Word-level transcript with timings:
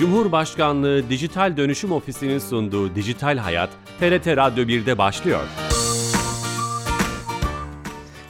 Cumhurbaşkanlığı 0.00 1.10
Dijital 1.10 1.56
Dönüşüm 1.56 1.92
Ofisi'nin 1.92 2.38
sunduğu 2.38 2.94
Dijital 2.94 3.38
Hayat, 3.38 3.70
TRT 4.00 4.26
Radyo 4.26 4.64
1'de 4.64 4.98
başlıyor. 4.98 5.40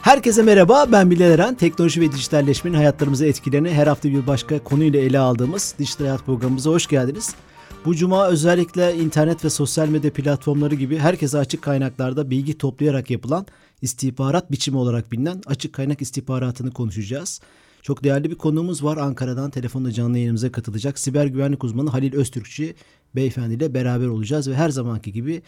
Herkese 0.01 0.43
merhaba, 0.43 0.85
ben 0.91 1.11
Bilal 1.11 1.31
Eren. 1.31 1.55
Teknoloji 1.55 2.01
ve 2.01 2.11
dijitalleşmenin 2.11 2.75
hayatlarımızı 2.75 3.25
etkilerini 3.25 3.71
her 3.71 3.87
hafta 3.87 4.09
bir 4.09 4.27
başka 4.27 4.63
konuyla 4.63 4.99
ele 4.99 5.19
aldığımız 5.19 5.75
Dijital 5.79 6.05
Hayat 6.05 6.25
programımıza 6.25 6.69
hoş 6.69 6.87
geldiniz. 6.87 7.35
Bu 7.85 7.95
cuma 7.95 8.27
özellikle 8.27 8.95
internet 8.95 9.45
ve 9.45 9.49
sosyal 9.49 9.87
medya 9.87 10.13
platformları 10.13 10.75
gibi 10.75 10.97
herkese 10.97 11.37
açık 11.37 11.61
kaynaklarda 11.61 12.29
bilgi 12.29 12.57
toplayarak 12.57 13.09
yapılan 13.09 13.45
istihbarat 13.81 14.51
biçimi 14.51 14.77
olarak 14.77 15.11
bilinen 15.11 15.41
açık 15.45 15.73
kaynak 15.73 16.01
istihbaratını 16.01 16.71
konuşacağız. 16.71 17.41
Çok 17.81 18.03
değerli 18.03 18.31
bir 18.31 18.35
konuğumuz 18.35 18.83
var. 18.83 18.97
Ankara'dan 18.97 19.49
telefonla 19.49 19.91
canlı 19.91 20.17
yayınımıza 20.17 20.51
katılacak. 20.51 20.99
Siber 20.99 21.25
güvenlik 21.25 21.63
uzmanı 21.63 21.89
Halil 21.89 22.15
Öztürkçü 22.15 22.73
beyefendi 23.15 23.53
ile 23.53 23.73
beraber 23.73 24.07
olacağız 24.07 24.49
ve 24.49 24.55
her 24.55 24.69
zamanki 24.69 25.11
gibi 25.11 25.41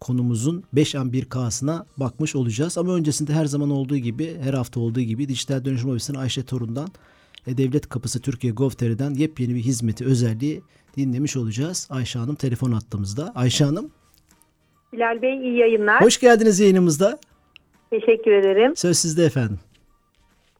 konumuzun 0.00 0.64
5 0.72 0.94
an 0.94 1.10
1K'sına 1.10 1.86
bakmış 1.96 2.36
olacağız. 2.36 2.78
Ama 2.78 2.94
öncesinde 2.94 3.32
her 3.32 3.44
zaman 3.44 3.70
olduğu 3.70 3.96
gibi, 3.96 4.36
her 4.42 4.54
hafta 4.54 4.80
olduğu 4.80 5.00
gibi 5.00 5.28
Dijital 5.28 5.64
Dönüşüm 5.64 5.90
Ofisi'nin 5.90 6.18
Ayşe 6.18 6.44
Torun'dan 6.44 6.88
Devlet 7.46 7.88
Kapısı 7.88 8.20
Türkiye 8.20 8.52
Gov.tr'den 8.52 9.14
yepyeni 9.14 9.54
bir 9.54 9.60
hizmeti, 9.60 10.04
özelliği 10.04 10.62
dinlemiş 10.96 11.36
olacağız. 11.36 11.88
Ayşe 11.90 12.18
Hanım 12.18 12.34
telefon 12.34 12.72
attığımızda. 12.72 13.32
Ayşe 13.34 13.64
Hanım. 13.64 13.90
Bilal 14.92 15.22
Bey 15.22 15.36
iyi 15.36 15.58
yayınlar. 15.58 16.02
Hoş 16.04 16.20
geldiniz 16.20 16.60
yayınımızda. 16.60 17.18
Teşekkür 17.90 18.32
ederim. 18.32 18.76
Söz 18.76 18.98
sizde 18.98 19.24
efendim. 19.24 19.58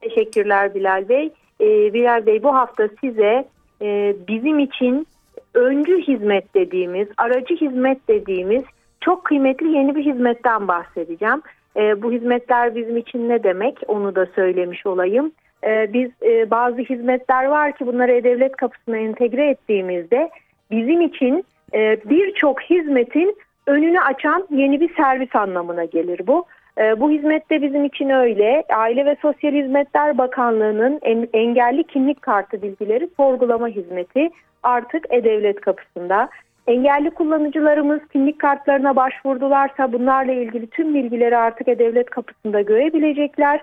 Teşekkürler 0.02 0.74
Bilal 0.74 1.08
Bey. 1.08 1.32
Ee, 1.60 1.94
Bilal 1.94 2.26
Bey 2.26 2.42
bu 2.42 2.54
hafta 2.54 2.88
size 3.00 3.44
e, 3.82 4.14
bizim 4.28 4.58
için 4.58 5.06
öncü 5.54 6.02
hizmet 6.02 6.54
dediğimiz, 6.54 7.08
aracı 7.16 7.54
hizmet 7.54 8.08
dediğimiz 8.08 8.62
çok 9.00 9.24
kıymetli 9.24 9.68
yeni 9.68 9.94
bir 9.94 10.04
hizmetten 10.04 10.68
bahsedeceğim. 10.68 11.42
E, 11.76 12.02
bu 12.02 12.12
hizmetler 12.12 12.74
bizim 12.74 12.96
için 12.96 13.28
ne 13.28 13.42
demek 13.42 13.78
onu 13.88 14.14
da 14.14 14.26
söylemiş 14.26 14.86
olayım. 14.86 15.32
E, 15.64 15.92
biz 15.92 16.10
e, 16.22 16.50
bazı 16.50 16.78
hizmetler 16.78 17.44
var 17.44 17.76
ki 17.76 17.86
bunları 17.86 18.12
E-Devlet 18.12 18.56
kapısına 18.56 18.96
entegre 18.96 19.50
ettiğimizde 19.50 20.30
bizim 20.70 21.00
için 21.00 21.44
e, 21.74 21.96
birçok 22.04 22.62
hizmetin 22.62 23.36
önünü 23.66 24.00
açan 24.00 24.46
yeni 24.50 24.80
bir 24.80 24.94
servis 24.94 25.36
anlamına 25.36 25.84
gelir 25.84 26.20
bu. 26.26 26.44
E, 26.78 27.00
bu 27.00 27.10
hizmet 27.10 27.50
de 27.50 27.62
bizim 27.62 27.84
için 27.84 28.08
öyle. 28.08 28.64
Aile 28.76 29.06
ve 29.06 29.16
Sosyal 29.22 29.52
Hizmetler 29.52 30.18
Bakanlığı'nın 30.18 30.98
en, 31.02 31.28
engelli 31.32 31.84
kimlik 31.84 32.22
kartı 32.22 32.62
bilgileri 32.62 33.08
sorgulama 33.16 33.68
hizmeti 33.68 34.30
artık 34.62 35.06
E-Devlet 35.10 35.60
kapısında. 35.60 36.28
Engelli 36.66 37.10
kullanıcılarımız 37.10 38.00
kimlik 38.12 38.38
kartlarına 38.38 38.96
başvurdularsa 38.96 39.92
bunlarla 39.92 40.32
ilgili 40.32 40.66
tüm 40.66 40.94
bilgileri 40.94 41.36
artık 41.36 41.68
E-Devlet 41.68 42.10
kapısında 42.10 42.60
görebilecekler. 42.60 43.60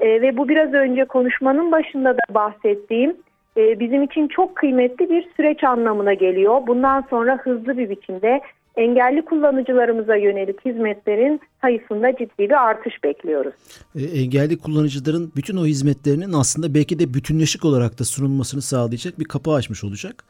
E, 0.00 0.22
ve 0.22 0.36
bu 0.36 0.48
biraz 0.48 0.74
önce 0.74 1.04
konuşmanın 1.04 1.72
başında 1.72 2.16
da 2.16 2.34
bahsettiğim 2.34 3.16
e, 3.56 3.80
bizim 3.80 4.02
için 4.02 4.28
çok 4.28 4.56
kıymetli 4.56 5.10
bir 5.10 5.28
süreç 5.36 5.64
anlamına 5.64 6.14
geliyor. 6.14 6.66
Bundan 6.66 7.04
sonra 7.10 7.36
hızlı 7.36 7.78
bir 7.78 7.90
biçimde 7.90 8.40
engelli 8.76 9.24
kullanıcılarımıza 9.24 10.16
yönelik 10.16 10.64
hizmetlerin 10.64 11.40
sayısında 11.60 12.12
ciddi 12.12 12.38
bir 12.38 12.68
artış 12.68 13.04
bekliyoruz. 13.04 13.54
E, 13.94 14.02
engelli 14.02 14.58
kullanıcıların 14.58 15.32
bütün 15.36 15.56
o 15.56 15.66
hizmetlerinin 15.66 16.32
aslında 16.32 16.74
belki 16.74 16.98
de 16.98 17.14
bütünleşik 17.14 17.64
olarak 17.64 17.98
da 17.98 18.04
sunulmasını 18.04 18.62
sağlayacak 18.62 19.18
bir 19.18 19.24
kapı 19.24 19.50
açmış 19.50 19.84
olacak. 19.84 20.24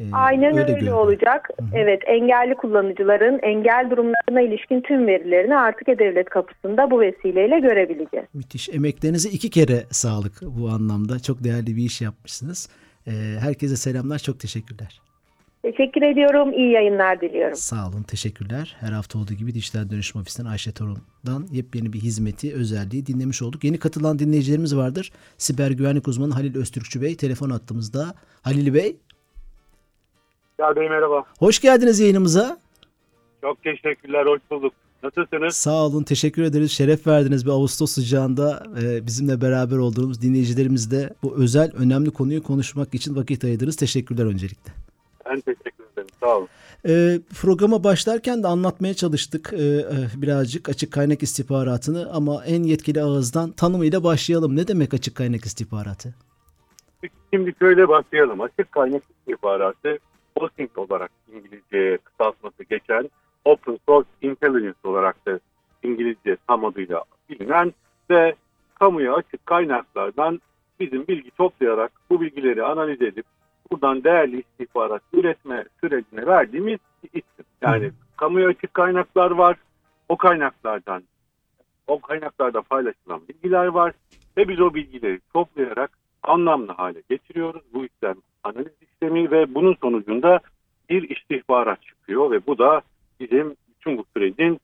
E, 0.00 0.04
Aynen 0.12 0.58
öyle, 0.58 0.74
öyle 0.74 0.94
olacak. 0.94 1.48
Hı-hı. 1.60 1.68
Evet, 1.74 2.02
engelli 2.06 2.54
kullanıcıların 2.54 3.38
engel 3.42 3.90
durumlarına 3.90 4.40
ilişkin 4.40 4.80
tüm 4.80 5.06
verilerini 5.06 5.56
artık 5.56 5.88
E-Devlet 5.88 6.28
kapısında 6.28 6.90
bu 6.90 7.00
vesileyle 7.00 7.60
görebileceğiz. 7.60 8.26
Müthiş. 8.34 8.68
Emeklerinize 8.68 9.28
iki 9.28 9.50
kere 9.50 9.84
sağlık 9.90 10.42
bu 10.42 10.68
anlamda. 10.68 11.18
Çok 11.18 11.44
değerli 11.44 11.76
bir 11.76 11.82
iş 11.82 12.00
yapmışsınız. 12.00 12.68
E, 13.06 13.10
herkese 13.40 13.76
selamlar. 13.76 14.18
Çok 14.18 14.40
teşekkürler. 14.40 15.00
Teşekkür 15.62 16.02
ediyorum. 16.02 16.52
İyi 16.52 16.72
yayınlar 16.72 17.20
diliyorum. 17.20 17.56
Sağ 17.56 17.88
olun. 17.88 18.02
Teşekkürler. 18.02 18.76
Her 18.80 18.92
hafta 18.92 19.18
olduğu 19.18 19.34
gibi 19.34 19.54
Dijital 19.54 19.90
Dönüşüm 19.90 20.20
Ofisi'nden 20.20 20.50
Ayşe 20.50 20.72
Torun'dan 20.72 21.46
yepyeni 21.52 21.92
bir 21.92 22.00
hizmeti, 22.00 22.54
özelliği 22.54 23.06
dinlemiş 23.06 23.42
olduk. 23.42 23.64
Yeni 23.64 23.78
katılan 23.78 24.18
dinleyicilerimiz 24.18 24.76
vardır. 24.76 25.12
Siber 25.38 25.70
güvenlik 25.70 26.08
uzmanı 26.08 26.34
Halil 26.34 26.56
Öztürkçü 26.56 27.02
Bey 27.02 27.16
telefon 27.16 27.50
attığımızda. 27.50 28.14
Halil 28.42 28.74
Bey. 28.74 28.96
Ya 30.58 30.76
Bey 30.76 30.88
merhaba. 30.88 31.24
Hoş 31.38 31.60
geldiniz 31.60 32.00
yayınımıza. 32.00 32.58
Çok 33.40 33.62
teşekkürler. 33.62 34.26
Hoş 34.26 34.40
bulduk. 34.50 34.72
Nasılsınız? 35.02 35.56
Sağ 35.56 35.86
olun. 35.86 36.02
Teşekkür 36.02 36.42
ederiz. 36.42 36.70
Şeref 36.72 37.06
verdiniz 37.06 37.46
bir 37.46 37.50
Ağustos 37.50 37.92
sıcağında 37.92 38.62
e, 38.82 39.06
bizimle 39.06 39.40
beraber 39.40 39.76
olduğumuz 39.76 40.22
dinleyicilerimizle 40.22 41.10
bu 41.22 41.36
özel, 41.36 41.72
önemli 41.74 42.10
konuyu 42.10 42.42
konuşmak 42.42 42.94
için 42.94 43.16
vakit 43.16 43.44
ayırdınız. 43.44 43.76
Teşekkürler 43.76 44.24
öncelikle. 44.24 44.72
Ben 45.30 45.40
teşekkür 45.40 45.84
ederim. 45.92 46.08
Sağ 46.20 46.36
olun. 46.36 46.48
E, 46.88 46.92
programa 47.42 47.84
başlarken 47.84 48.42
de 48.42 48.46
anlatmaya 48.46 48.94
çalıştık 48.94 49.52
e, 49.52 49.84
birazcık 50.22 50.68
açık 50.68 50.92
kaynak 50.92 51.22
istihbaratını 51.22 52.10
ama 52.12 52.44
en 52.44 52.62
yetkili 52.62 53.02
ağızdan 53.02 53.52
tanımıyla 53.52 54.04
başlayalım. 54.04 54.56
Ne 54.56 54.68
demek 54.68 54.94
açık 54.94 55.16
kaynak 55.16 55.44
istihbaratı? 55.44 56.14
Şimdi 57.32 57.54
şöyle 57.58 57.88
başlayalım. 57.88 58.40
Açık 58.40 58.72
kaynak 58.72 59.02
istihbaratı 59.10 59.98
OSINT 60.36 60.78
olarak 60.78 61.10
İngilizce 61.34 61.98
kısaltması 62.04 62.64
geçen 62.70 63.10
Open 63.44 63.78
Source 63.88 64.08
Intelligence 64.22 64.78
olarak 64.84 65.26
da 65.26 65.40
İngilizce 65.82 66.36
tam 66.46 66.64
adıyla 66.64 67.04
bilinen 67.28 67.72
ve 68.10 68.34
kamuya 68.74 69.14
açık 69.14 69.46
kaynaklardan 69.46 70.40
bizim 70.80 71.06
bilgi 71.06 71.30
toplayarak 71.30 71.92
bu 72.10 72.20
bilgileri 72.20 72.64
analiz 72.64 73.02
edip 73.02 73.26
buradan 73.72 74.04
değerli 74.04 74.40
istihbarat 74.40 75.02
üretme 75.12 75.64
sürecine 75.80 76.26
verdiğimiz 76.26 76.78
isim. 77.02 77.44
Yani 77.62 77.86
Hı. 77.86 77.92
kamuya 78.16 78.48
açık 78.48 78.74
kaynaklar 78.74 79.30
var. 79.30 79.56
O 80.08 80.16
kaynaklardan 80.16 81.02
o 81.86 82.00
kaynaklarda 82.00 82.62
paylaşılan 82.62 83.20
bilgiler 83.28 83.66
var 83.66 83.92
ve 84.36 84.48
biz 84.48 84.60
o 84.60 84.74
bilgileri 84.74 85.20
toplayarak 85.32 85.90
anlamlı 86.22 86.72
hale 86.72 87.02
getiriyoruz. 87.10 87.62
Bu 87.74 87.84
işlem 87.84 88.16
analiz 88.44 88.72
işlemi 88.82 89.30
ve 89.30 89.54
bunun 89.54 89.74
sonucunda 89.74 90.40
bir 90.90 91.16
istihbarat 91.16 91.82
çıkıyor 91.82 92.30
ve 92.30 92.46
bu 92.46 92.58
da 92.58 92.82
bizim 93.20 93.56
bütün 93.68 93.98
bu 93.98 94.04
sürecin 94.16 94.60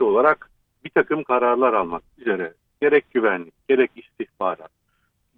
olarak 0.00 0.50
bir 0.84 0.90
takım 0.90 1.24
kararlar 1.24 1.72
almak 1.72 2.02
üzere 2.18 2.54
gerek 2.80 3.04
güvenlik 3.10 3.68
gerek 3.68 3.90
istihbarat 3.96 4.70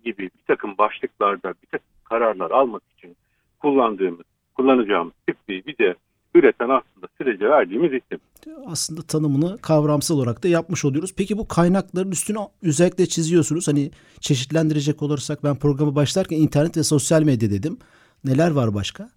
gibi 0.05 0.23
bir 0.23 0.45
takım 0.47 0.79
başlıklarda 0.79 1.55
bir 1.63 1.67
takım 1.71 1.89
kararlar 2.09 2.51
almak 2.51 2.83
için 2.99 3.17
kullandığımız, 3.59 4.27
kullanacağımız 4.55 5.13
tipli 5.27 5.67
bir 5.67 5.79
de 5.79 5.95
üreten 6.35 6.69
aslında 6.69 7.07
sürece 7.19 7.51
verdiğimiz 7.51 7.93
isim. 7.93 8.21
Aslında 8.67 9.03
tanımını 9.03 9.59
kavramsal 9.59 10.17
olarak 10.17 10.45
da 10.45 10.49
yapmış 10.49 10.85
oluyoruz. 10.85 11.15
Peki 11.17 11.39
bu 11.39 11.49
kaynakların 11.49 12.11
üstüne 12.11 12.39
özellikle 12.63 13.07
çiziyorsunuz. 13.07 13.69
Hani 13.69 13.91
çeşitlendirecek 14.21 15.03
olursak 15.03 15.45
ben 15.45 15.57
programı 15.57 15.95
başlarken 15.95 16.37
internet 16.37 16.77
ve 16.77 16.83
sosyal 16.83 17.23
medya 17.23 17.51
dedim. 17.51 17.79
Neler 18.25 18.51
var 18.51 18.75
başka? 18.75 19.09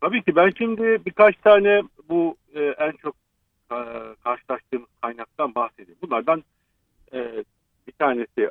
Tabii 0.00 0.22
ki 0.22 0.36
ben 0.36 0.50
şimdi 0.58 0.82
birkaç 1.06 1.36
tane 1.36 1.82
bu 2.08 2.36
e, 2.54 2.60
en 2.60 2.92
çok 2.92 3.14
e, 3.72 3.78
karşılaştığımız 4.24 4.88
kaynaktan 5.02 5.54
bahsedeyim. 5.54 5.98
Bunlardan 6.02 6.44
e, 7.12 7.44
bir 7.86 7.92
tanesi 7.92 8.50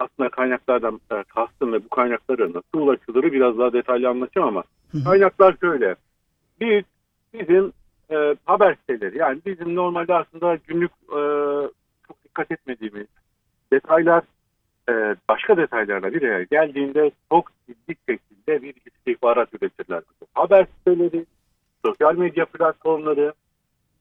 aslında 0.00 0.28
kaynaklardan 0.28 1.00
e, 1.12 1.22
kastım 1.22 1.72
ve 1.72 1.84
bu 1.84 1.88
kaynaklara 1.88 2.48
nasıl 2.48 2.78
ulaşılırı 2.78 3.32
biraz 3.32 3.58
daha 3.58 3.72
detaylı 3.72 4.08
anlatacağım 4.08 4.48
ama 4.48 4.64
kaynaklar 5.04 5.56
şöyle. 5.60 5.94
Bir, 6.60 6.84
bizim 7.34 7.72
e, 8.10 8.36
haber 8.44 8.74
siteleri 8.74 9.18
yani 9.18 9.40
bizim 9.46 9.76
normalde 9.76 10.14
aslında 10.14 10.58
günlük 10.66 10.90
e, 11.08 11.20
çok 12.08 12.24
dikkat 12.24 12.50
etmediğimiz 12.50 13.06
detaylar 13.72 14.22
e, 14.88 15.16
başka 15.28 15.56
detaylarla 15.56 16.14
bir 16.14 16.22
araya 16.22 16.42
geldiğinde 16.42 17.10
çok 17.30 17.50
ciddi 17.66 17.94
şekilde 18.08 18.62
bir 18.62 18.74
istihbarat 18.86 19.48
üretirler. 19.54 20.02
Haber 20.34 20.66
siteleri, 20.78 21.26
sosyal 21.84 22.16
medya 22.16 22.44
platformları, 22.44 23.32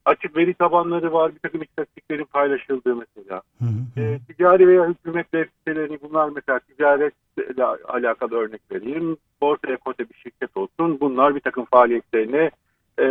açık 0.05 0.37
veri 0.37 0.53
tabanları 0.53 1.13
var. 1.13 1.35
Bir 1.35 1.39
takım 1.39 1.61
istatistiklerin 1.61 2.25
paylaşıldığı 2.25 2.95
mesela. 2.95 3.41
Hı 3.59 3.65
hı. 3.65 4.01
E, 4.01 4.19
ticari 4.27 4.67
veya 4.67 4.87
hükümet 4.87 5.31
web 5.31 5.49
siteleri 5.57 5.99
bunlar 6.01 6.29
mesela 6.29 6.59
ticaretle 6.59 7.63
alakalı 7.87 8.35
örnek 8.35 8.61
vereyim. 8.71 9.17
Borsa 9.41 9.73
ekote 9.73 10.09
bir 10.09 10.15
şirket 10.15 10.57
olsun. 10.57 10.99
Bunlar 10.99 11.35
bir 11.35 11.39
takım 11.39 11.65
faaliyetlerini 11.65 12.51
e, 12.97 13.07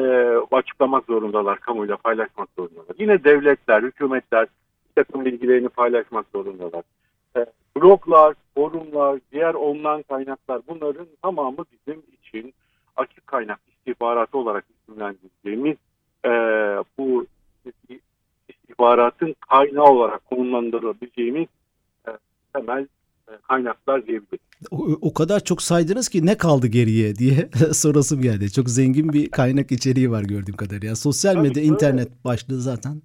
açıklamak 0.56 1.04
zorundalar. 1.04 1.60
Kamuyla 1.60 1.96
paylaşmak 1.96 2.48
zorundalar. 2.58 2.96
Yine 2.98 3.24
devletler, 3.24 3.82
hükümetler 3.82 4.46
bir 4.88 5.04
takım 5.04 5.24
bilgilerini 5.24 5.68
paylaşmak 5.68 6.26
zorundalar. 6.34 6.82
E, 7.36 7.46
bloglar, 7.76 8.34
forumlar, 8.54 9.20
diğer 9.32 9.54
online 9.54 10.02
kaynaklar 10.02 10.60
bunların 10.68 11.06
tamamı 11.22 11.64
bizim 11.72 12.02
için 12.22 12.54
açık 12.96 13.26
kaynak 13.26 13.60
istihbaratı 13.68 14.38
olarak 14.38 14.64
isimlendirdiğimiz 14.70 15.76
e, 16.28 16.32
bu 16.98 17.26
istihbaratın 18.48 19.34
kaynağı 19.48 19.84
olarak 19.84 20.24
konumlandırabileceğimiz 20.24 21.46
e, 22.08 22.10
temel 22.52 22.86
e, 23.28 23.32
kaynaklar 23.48 24.06
diyebiliriz. 24.06 24.38
O, 24.70 24.76
o 25.00 25.14
kadar 25.14 25.40
çok 25.40 25.62
saydınız 25.62 26.08
ki 26.08 26.26
ne 26.26 26.36
kaldı 26.38 26.66
geriye 26.66 27.14
diye 27.14 27.48
sorasım 27.72 28.22
geldi. 28.22 28.52
Çok 28.52 28.68
zengin 28.68 29.12
bir 29.12 29.30
kaynak 29.30 29.72
içeriği 29.72 30.10
var 30.10 30.22
gördüğüm 30.22 30.56
kadarıyla. 30.56 30.96
sosyal 30.96 31.34
Tabii 31.34 31.48
medya, 31.48 31.62
şöyle. 31.62 31.74
internet 31.74 32.24
başlığı 32.24 32.60
zaten. 32.60 33.02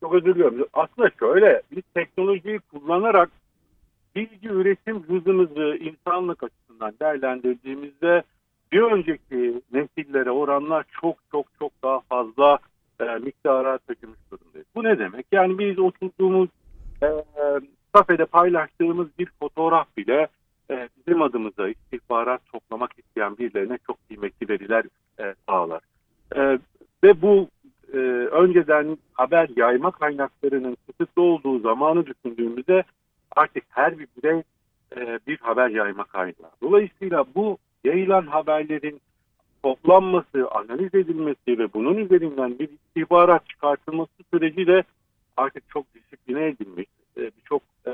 Çok 0.00 0.14
özür 0.14 0.34
diliyorum. 0.34 0.66
Aslında 0.72 1.10
şöyle 1.18 1.62
biz 1.76 1.82
teknolojiyi 1.94 2.58
kullanarak 2.58 3.30
bilgi 4.16 4.48
üretim 4.48 5.02
hızımızı 5.02 5.78
insanlık 5.80 6.42
açısından 6.42 6.94
değerlendirdiğimizde 7.00 8.22
bir 8.72 8.82
önceki 8.82 9.62
nesillere 9.72 10.30
oranla 10.30 10.84
çok 11.00 11.16
çok 11.30 11.46
çok 11.58 11.72
daha 11.82 12.00
fazla 12.00 12.58
e, 13.00 13.04
miktara 13.04 13.78
taşımış 13.78 14.18
durumdayız. 14.30 14.66
Bu 14.74 14.84
ne 14.84 14.98
demek? 14.98 15.26
Yani 15.32 15.58
biz 15.58 15.78
oturduğumuz 15.78 16.48
e, 17.02 17.08
kafede 17.92 18.24
paylaştığımız 18.24 19.08
bir 19.18 19.28
fotoğraf 19.40 19.96
bile 19.96 20.28
e, 20.70 20.88
bizim 20.98 21.22
adımıza 21.22 21.68
istihbarat 21.68 22.40
toplamak 22.52 22.90
isteyen 22.98 23.38
birilerine 23.38 23.78
çok 23.86 24.08
kıymetli 24.08 24.48
veriler 24.48 24.84
e, 25.20 25.34
sağlar. 25.48 25.80
E, 26.36 26.58
ve 27.04 27.22
bu 27.22 27.48
e, 27.92 27.96
önceden 28.30 28.98
haber 29.12 29.48
yayma 29.56 29.90
kaynaklarının 29.90 30.76
kısıtlı 30.86 31.22
olduğu 31.22 31.58
zamanı 31.58 32.06
düşündüğümüzde 32.06 32.84
artık 33.36 33.64
her 33.68 33.98
bir 33.98 34.06
birey 34.16 34.42
e, 34.96 35.18
bir 35.26 35.38
haber 35.38 35.68
yayma 35.68 36.04
kaynağı. 36.04 36.50
Dolayısıyla 36.62 37.24
bu 37.34 37.58
yayılan 37.84 38.26
haberlerin 38.26 39.00
toplanması, 39.62 40.48
analiz 40.50 40.94
edilmesi 40.94 41.58
ve 41.58 41.72
bunun 41.72 41.96
üzerinden 41.96 42.58
bir 42.58 42.68
istihbarat 42.68 43.48
çıkartılması 43.48 44.12
süreci 44.34 44.66
de 44.66 44.82
artık 45.36 45.70
çok 45.70 45.86
disipline 45.94 46.46
edilmiş, 46.46 46.86
e, 47.16 47.20
birçok 47.20 47.62
e, 47.86 47.92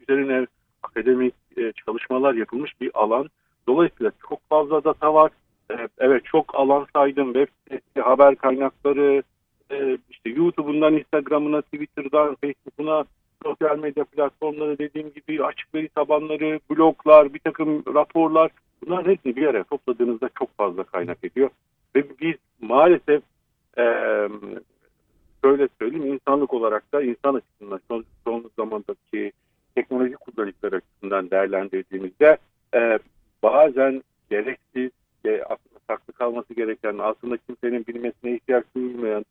üzerine 0.00 0.46
akademik 0.82 1.34
e, 1.56 1.72
çalışmalar 1.72 2.34
yapılmış 2.34 2.80
bir 2.80 2.90
alan. 2.94 3.28
Dolayısıyla 3.68 4.12
çok 4.28 4.48
fazla 4.48 4.84
data 4.84 5.14
var. 5.14 5.30
E, 5.70 5.74
evet 5.98 6.24
çok 6.24 6.54
alan 6.54 6.86
saydım. 6.92 7.32
Web 7.32 7.48
sitesi, 7.58 8.00
haber 8.00 8.36
kaynakları, 8.36 9.22
e, 9.70 9.98
işte 10.10 10.30
YouTube'undan, 10.30 10.94
Instagram'ına, 10.94 11.62
Twitter'dan, 11.62 12.34
Facebook'una, 12.34 13.04
sosyal 13.42 13.78
medya 13.78 14.04
platformları 14.04 14.78
dediğim 14.78 15.12
gibi 15.12 15.44
açık 15.44 15.74
veri 15.74 15.88
tabanları, 15.88 16.60
bloglar, 16.70 17.34
bir 17.34 17.38
takım 17.38 17.82
raporlar 17.94 18.50
bunların 18.86 19.10
hepsini 19.10 19.36
bir 19.36 19.46
araya 19.46 19.64
topladığınızda 19.64 20.30
çok 20.38 20.56
fazla 20.56 20.84
kaynak 20.84 21.24
ediyor. 21.24 21.50
Ve 21.96 22.04
biz 22.20 22.34
maalesef 22.60 23.22
e, 23.78 23.84
şöyle 25.44 25.68
söyleyeyim 25.78 26.12
insanlık 26.14 26.54
olarak 26.54 26.92
da 26.92 27.02
insan 27.02 27.34
açısından 27.34 27.80
son, 27.88 28.04
son 28.24 28.50
zamandaki 28.58 29.32
teknoloji 29.74 30.14
kullanıcıları 30.14 30.76
açısından 30.76 31.30
değerlendirdiğimizde 31.30 32.36
e, 32.74 32.98
bazen 33.42 34.02
gereksiz 34.30 34.90
e, 35.24 35.42
aslında 35.42 35.80
saklı 35.86 36.12
kalması 36.12 36.54
gereken 36.54 36.98
aslında 36.98 37.36
kimsenin 37.36 37.86
bilmesine 37.86 38.34
ihtiyaç 38.34 38.64
duyulmayan 38.76 39.24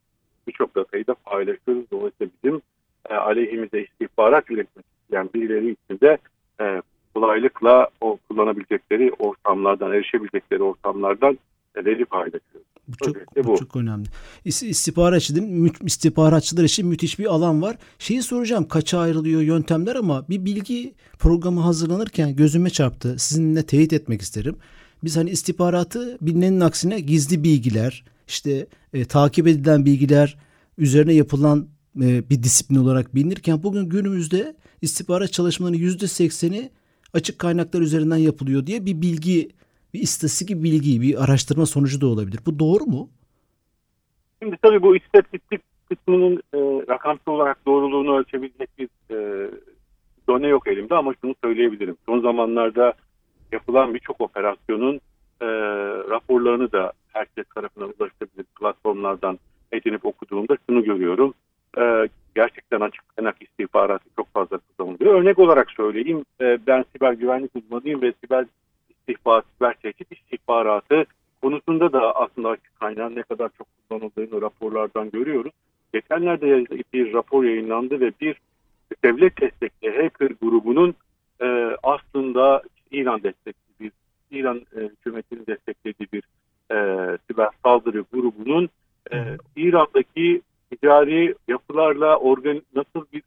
birçok 0.48 0.76
datayı 0.76 1.08
da 1.08 1.14
paylaşıyoruz. 1.14 1.92
Dolayısıyla 1.92 2.32
bizim 2.44 2.62
e, 3.10 3.14
aleyhimize 3.14 3.82
istihbarat 3.82 4.52
üretmek 4.52 4.86
isteyen 5.02 5.30
birileri 5.34 5.70
için 5.72 6.00
de 6.02 6.18
e, 6.62 6.82
kolaylıkla 7.16 7.88
o 8.02 8.18
kullanabilecekleri 8.30 9.12
ortamlardan, 9.20 9.92
erişebilecekleri 9.92 10.64
ortamlardan 10.64 11.38
veri 11.76 12.06
paylaşıyoruz. 12.06 12.68
Bu 12.88 12.98
çok, 12.98 13.08
Özellikle 13.08 13.44
bu 13.44 13.48
bu. 13.48 13.58
çok 13.58 13.76
önemli. 13.76 14.08
İs- 14.46 14.66
İstihbaratçıların, 14.66 15.72
istihbaratçılar 15.82 16.64
için 16.64 16.88
müthiş 16.88 17.20
bir 17.20 17.26
alan 17.26 17.62
var. 17.62 17.78
Şeyi 18.00 18.22
soracağım 18.22 18.68
kaça 18.68 19.00
ayrılıyor 19.00 19.42
yöntemler 19.42 19.96
ama 19.96 20.26
bir 20.30 20.46
bilgi 20.46 20.94
programı 21.20 21.60
hazırlanırken 21.62 22.36
gözüme 22.36 22.70
çarptı. 22.70 23.16
Sizinle 23.20 23.64
teyit 23.64 23.94
etmek 23.94 24.22
isterim. 24.22 24.56
Biz 25.04 25.18
hani 25.18 25.30
istihbaratı 25.30 26.18
bilinenin 26.22 26.60
aksine 26.60 27.00
gizli 27.00 27.44
bilgiler, 27.44 28.04
işte 28.28 28.68
e, 28.94 29.06
takip 29.06 29.48
edilen 29.48 29.86
bilgiler 29.86 30.38
üzerine 30.78 31.14
yapılan 31.14 31.68
e, 32.02 32.30
bir 32.30 32.44
disiplin 32.44 32.76
olarak 32.76 33.16
bilinirken 33.16 33.64
bugün 33.64 33.90
günümüzde 33.90 34.56
istihbarat 34.82 35.34
çalışmalarının 35.34 35.78
yüzde 35.78 36.08
sekseni 36.08 36.70
açık 37.14 37.40
kaynaklar 37.40 37.82
üzerinden 37.82 38.18
yapılıyor 38.18 38.66
diye 38.66 38.86
bir 38.86 39.02
bilgi, 39.02 39.50
bir 39.94 40.00
istatistik 40.00 40.64
bilgi, 40.64 41.02
bir 41.02 41.24
araştırma 41.24 41.66
sonucu 41.66 42.02
da 42.02 42.08
olabilir. 42.08 42.40
Bu 42.46 42.60
doğru 42.60 42.84
mu? 42.84 43.10
Şimdi 44.42 44.58
tabii 44.62 44.82
bu 44.82 44.96
istatistik 44.98 45.62
kısmının 45.90 46.36
e, 46.54 46.58
rakamsal 46.90 47.32
olarak 47.32 47.66
doğruluğunu 47.66 48.18
ölçebilecek 48.18 48.70
bir 48.78 48.90
e, 49.12 49.50
done 50.28 50.48
yok 50.48 50.68
elimde 50.68 50.96
ama 50.96 51.14
şunu 51.22 51.36
söyleyebilirim. 51.44 51.98
Son 52.06 52.22
zamanlarda 52.22 52.94
yapılan 53.52 53.94
birçok 53.94 54.22
operasyonun 54.22 54.96
e, 55.42 55.48
raporlarını 56.10 56.72
da 56.72 56.94
herkes 57.08 57.46
tarafından 57.56 57.94
ulaşılabilir 58.00 58.46
platformlardan 58.60 59.40
edinip 59.72 60.06
okuduğumda 60.06 60.58
şunu 60.70 60.84
görüyorum. 60.84 61.34
E, 61.78 62.08
gerçekten 62.36 62.80
açık 62.80 63.16
kaynak 63.16 63.42
istihbaratı 63.42 64.10
kullanılıyor. 65.04 65.22
Örnek 65.22 65.40
olarak 65.40 65.72
söyleyeyim. 65.72 66.26
E, 66.42 66.58
ben 66.68 66.86
siber 66.94 67.14
güvenlik 67.14 67.52
uzmanıyım 67.56 68.02
ve 68.02 68.14
siber 68.24 68.46
istihbarat, 68.90 69.46
siber 69.56 69.74
tehdit 69.74 70.12
istihbaratı 70.12 71.06
konusunda 71.42 71.94
da 71.94 72.16
aslında 72.16 72.50
açık 72.50 72.80
kaynağın 72.80 73.16
ne 73.16 73.24
kadar 73.24 73.50
çok 73.58 73.68
kullanıldığını 73.90 74.42
raporlardan 74.42 75.12
görüyoruz. 75.12 75.52
Geçenlerde 75.94 76.66
bir 76.94 77.14
rapor 77.14 77.44
yayınlandı 77.44 78.00
ve 78.00 78.12
bir 78.22 78.36
devlet 79.04 79.42
destekli 79.42 79.90
hacker 79.90 80.32
grubunun 80.42 80.96
e, 81.42 81.78
aslında 81.84 82.64
İran 82.92 83.24
destekli 83.24 83.80
bir 83.80 83.92
İran 84.32 84.58
e, 84.76 84.80
hükümetinin 84.80 85.46
desteklediği 85.48 86.08
bir 86.14 86.24
e, 86.72 86.78
siber 87.28 87.50
saldırı 87.64 88.06
grubunun 88.14 88.70
e, 89.12 89.18
İran'daki 89.56 90.42
ticari 90.72 91.36
yapılarla 91.48 92.18
organ, 92.18 92.62
nasıl 92.76 93.06
bir 93.14 93.22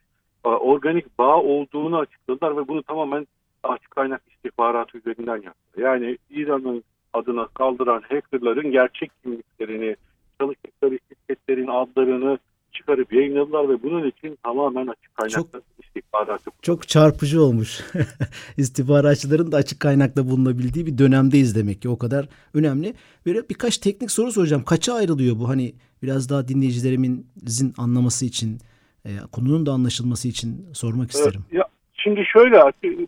organik 0.48 1.18
bağ 1.18 1.36
olduğunu 1.36 1.98
açıkladılar 1.98 2.56
ve 2.56 2.68
bunu 2.68 2.82
tamamen 2.82 3.26
açık 3.62 3.90
kaynak 3.90 4.22
istihbaratı 4.30 4.98
üzerinden 4.98 5.42
yaptı. 5.42 5.80
Yani 5.80 6.18
İran'ın 6.30 6.84
adına 7.12 7.48
saldıran 7.58 8.02
hackerların 8.08 8.70
gerçek 8.70 9.10
kimliklerini, 9.22 9.96
çalıştıkları 10.40 10.98
şirketlerin 11.08 11.66
adlarını 11.66 12.38
çıkarıp 12.72 13.12
yayınladılar 13.12 13.68
ve 13.68 13.82
bunun 13.82 14.08
için 14.08 14.38
tamamen 14.42 14.86
açık 14.86 15.14
kaynaklı 15.14 15.62
istihbaratı 15.78 16.50
Çok 16.62 16.88
çarpıcı 16.88 17.42
olmuş. 17.42 17.80
İstihbaratçıların 18.56 19.52
da 19.52 19.56
açık 19.56 19.80
kaynakta 19.80 20.30
bulunabildiği 20.30 20.86
bir 20.86 20.98
dönemdeyiz 20.98 21.56
demek 21.56 21.82
ki. 21.82 21.88
O 21.88 21.98
kadar 21.98 22.28
önemli. 22.54 22.94
Böyle 23.26 23.48
birkaç 23.48 23.78
teknik 23.78 24.10
soru 24.10 24.32
soracağım. 24.32 24.64
Kaça 24.64 24.94
ayrılıyor 24.94 25.38
bu? 25.38 25.48
Hani 25.48 25.74
biraz 26.02 26.30
daha 26.30 26.48
dinleyicilerimizin 26.48 27.74
anlaması 27.78 28.26
için, 28.26 28.58
e, 29.06 29.10
konunun 29.32 29.66
da 29.66 29.72
anlaşılması 29.72 30.28
için 30.28 30.66
sormak 30.72 31.10
isterim. 31.10 31.44
Ya, 31.52 31.64
şimdi 31.94 32.24
şöyle 32.24 32.72
bir, 32.82 33.06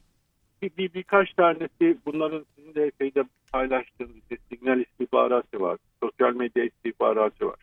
bir, 0.62 0.94
birkaç 0.94 1.32
tanesi 1.32 1.96
bunların 2.06 2.44
sizin 2.56 2.74
de 2.74 2.90
şeyde 3.00 3.24
paylaştığınız 3.52 4.16
işte 4.16 4.36
signal 4.52 4.80
istihbaratı 4.80 5.60
var, 5.60 5.78
sosyal 6.02 6.34
medya 6.34 6.64
istihbaratı 6.64 7.46
var 7.46 7.56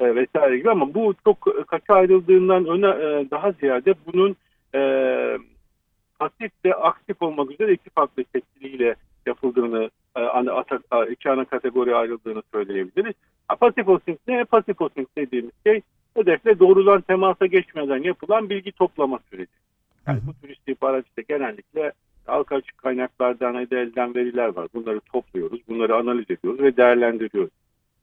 e, 0.00 0.14
vesaire 0.14 0.58
gibi 0.58 0.70
ama 0.70 0.94
bu 0.94 1.14
çok 1.24 1.66
kaça 1.66 1.94
ayrıldığından 1.94 2.66
öne, 2.66 2.86
e, 2.86 3.30
daha 3.30 3.52
ziyade 3.52 3.94
bunun 4.06 4.36
e, 4.74 4.80
pasif 6.18 6.52
ve 6.64 6.74
aktif 6.74 7.22
olmak 7.22 7.50
üzere 7.50 7.72
iki 7.72 7.90
farklı 7.90 8.24
şekliyle 8.34 8.94
yapıldığını 9.26 9.90
e, 10.16 10.20
ata, 10.20 11.06
iki 11.06 11.30
ana 11.30 11.44
kategori 11.44 11.94
ayrıldığını 11.94 12.42
söyleyebiliriz. 12.52 13.14
Pasif 13.60 13.88
osint 13.88 14.18
ne? 14.28 14.44
Pasif 14.44 14.80
osint 14.80 15.08
dediğimiz 15.18 15.52
şey 15.66 15.82
hedefle 16.18 16.58
doğrudan 16.58 17.00
temasa 17.00 17.46
geçmeden 17.46 18.02
yapılan 18.02 18.50
bilgi 18.50 18.72
toplama 18.72 19.18
süreci. 19.30 19.52
Yani 20.06 20.20
bu 20.26 20.32
tür 20.40 20.54
istihbarat 20.54 21.06
işte 21.06 21.22
genellikle 21.28 21.92
halka 22.26 22.56
açık 22.56 22.78
kaynaklardan 22.78 23.54
elde 23.54 23.80
edilen 23.80 24.14
veriler 24.14 24.48
var. 24.48 24.68
Bunları 24.74 25.00
topluyoruz, 25.00 25.60
bunları 25.68 25.96
analiz 25.96 26.30
ediyoruz 26.30 26.60
ve 26.60 26.76
değerlendiriyoruz. 26.76 27.50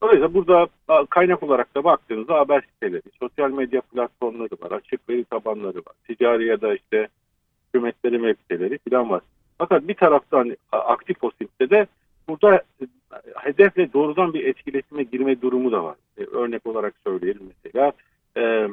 Dolayısıyla 0.02 0.34
burada 0.34 0.68
kaynak 1.10 1.44
olarak 1.44 1.76
da 1.76 1.84
baktığınızda 1.84 2.34
haber 2.34 2.62
siteleri, 2.62 3.02
sosyal 3.20 3.52
medya 3.52 3.82
platformları 3.82 4.56
var, 4.62 4.72
açık 4.72 5.10
veri 5.10 5.24
tabanları 5.24 5.78
var, 5.78 5.96
ticari 6.08 6.46
ya 6.46 6.62
da 6.62 6.76
işte 6.76 7.08
hükümetlerin 7.68 8.20
web 8.20 8.38
siteleri 8.42 8.80
falan 8.90 9.10
var. 9.10 9.22
Fakat 9.58 9.88
bir 9.88 9.94
taraftan 9.94 10.58
aktif 10.72 11.24
OSİNT'te 11.24 11.70
de 11.70 11.88
burada 12.28 12.62
hedefle 13.36 13.94
doğrudan 13.94 14.34
bir 14.34 14.46
etkileşime 14.46 15.04
girme 15.04 15.42
durumu 15.42 15.72
da 15.72 15.84
var. 15.84 15.96
E, 16.18 16.24
örnek 16.24 16.66
olarak 16.66 16.94
söyleyelim 17.08 17.52
mesela 17.64 17.92
e, 18.38 18.68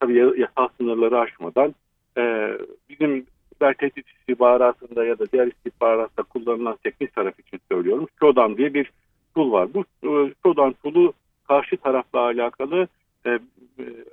tabii 0.00 0.40
yasal 0.40 0.68
sınırları 0.78 1.18
aşmadan 1.18 1.74
e, 2.18 2.52
bizim 2.88 3.26
siber 3.52 3.74
tehdit 3.74 4.08
istihbaratında 4.08 5.04
ya 5.04 5.18
da 5.18 5.32
diğer 5.32 5.46
istihbaratta 5.46 6.22
kullanılan 6.22 6.76
teknik 6.84 7.14
taraf 7.14 7.40
için 7.40 7.60
söylüyorum. 7.70 8.06
Shodan 8.20 8.56
diye 8.56 8.74
bir 8.74 8.92
tool 9.34 9.52
var. 9.52 9.68
Bu 9.74 9.80
e, 9.80 10.34
Shodan 10.42 10.74
tool'u 10.82 11.12
karşı 11.48 11.76
tarafla 11.76 12.20
alakalı 12.20 12.88
e, 13.26 13.30
e, 13.30 13.40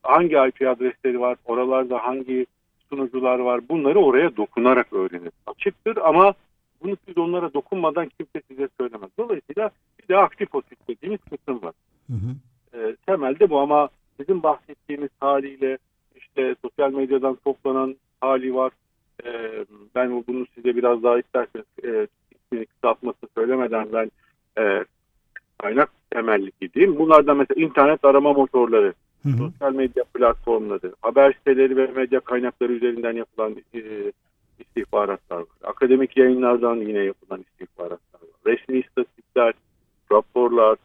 hangi 0.04 0.36
IP 0.36 0.68
adresleri 0.68 1.20
var, 1.20 1.38
oralarda 1.46 1.98
hangi 1.98 2.46
sunucular 2.90 3.40
var 3.40 3.70
bunları 3.70 4.00
oraya 4.00 4.38
dokunarak 4.38 4.94
öğrenir. 4.94 5.32
Açıktır 5.48 5.98
ama 5.98 6.34
bunu 6.84 6.98
siz 7.08 7.18
onlara 7.18 7.54
dokunmadan 7.54 8.10
kimse 8.10 8.42
size 8.48 8.70
söylemez. 8.80 9.10
Dolayısıyla 9.18 9.72
bir 10.04 10.08
de 10.08 10.18
aktif 10.18 10.56
otis 10.56 10.78
dediğimiz 10.88 11.20
kısım 11.20 11.62
var. 11.62 11.74
Hı 12.08 12.14
hı. 12.14 12.36
E, 12.78 12.96
temelde 13.06 13.50
bu 13.50 13.60
ama 13.60 13.90
bizim 14.20 14.44
bahsettiğimiz 14.44 15.10
haliyle 15.20 15.78
işte 16.16 16.56
sosyal 16.62 16.94
medyadan 16.94 17.36
toplanan 17.36 17.96
hali 18.22 18.56
var. 18.56 18.72
E, 19.26 19.30
ben 19.96 20.24
bunu 20.28 20.46
size 20.56 20.76
biraz 20.76 21.04
daha 21.04 21.20
isterseniz 21.20 21.66
e, 21.84 22.08
ismini 22.32 22.66
kısaltmasını 22.66 23.30
söylemeden 23.38 23.88
ben 23.94 24.12
e, 24.58 24.86
kaynak 25.58 25.90
temelli 26.12 26.52
gideyim. 26.62 27.00
Bunlardan 27.00 27.38
mesela 27.38 27.66
internet 27.66 28.06
arama 28.06 28.34
motorları, 28.34 28.94
Hı 29.24 29.30
hı. 29.30 29.38
sosyal 29.38 29.74
medya 29.74 30.04
platformları, 30.04 30.94
haber 31.02 31.34
siteleri 31.34 31.78
ve 31.78 31.88
medya 31.88 32.20
kaynakları 32.20 32.74
üzerinden 32.74 33.14
yapılan 33.14 33.56
e, 33.74 34.12
istihbaratlar 34.60 35.38
var. 35.38 35.46
Akademik 35.64 36.18
yayınlardan 36.18 36.76
yine 36.76 37.00
yapılan 37.00 37.42
istihbaratlar 37.42 38.22
var. 38.22 38.54
Resmi 38.54 38.80
istatistikler, 38.80 39.54
raporlar, 40.12 40.78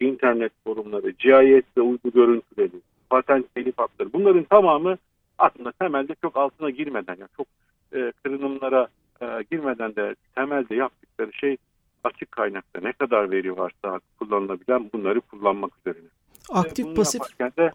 internet 0.00 0.52
forumları, 0.64 1.10
GIS 1.10 1.64
ve 1.76 1.80
uydu 1.80 2.10
görüntüleri, 2.14 2.80
patent 3.10 3.54
telif 3.54 3.78
hakları 3.78 4.12
bunların 4.12 4.44
tamamı 4.44 4.98
aslında 5.38 5.72
temelde 5.72 6.14
çok 6.22 6.36
altına 6.36 6.70
girmeden 6.70 7.16
yani 7.20 7.30
çok 7.36 7.46
e, 7.92 8.12
kırınımlara 8.22 8.88
e, 9.22 9.26
girmeden 9.50 9.96
de 9.96 10.14
temelde 10.34 10.74
yaptıkları 10.74 11.32
şey 11.32 11.56
açık 12.04 12.32
kaynakta 12.32 12.80
ne 12.82 12.92
kadar 12.92 13.30
veri 13.30 13.56
varsa 13.56 14.00
kullanılabilen 14.18 14.90
bunları 14.94 15.20
kullanmak 15.20 15.72
üzerine. 15.80 16.08
E, 16.54 16.58
Aktif 16.58 16.86
bunu 16.86 16.94
pasif 16.94 17.38
de 17.40 17.72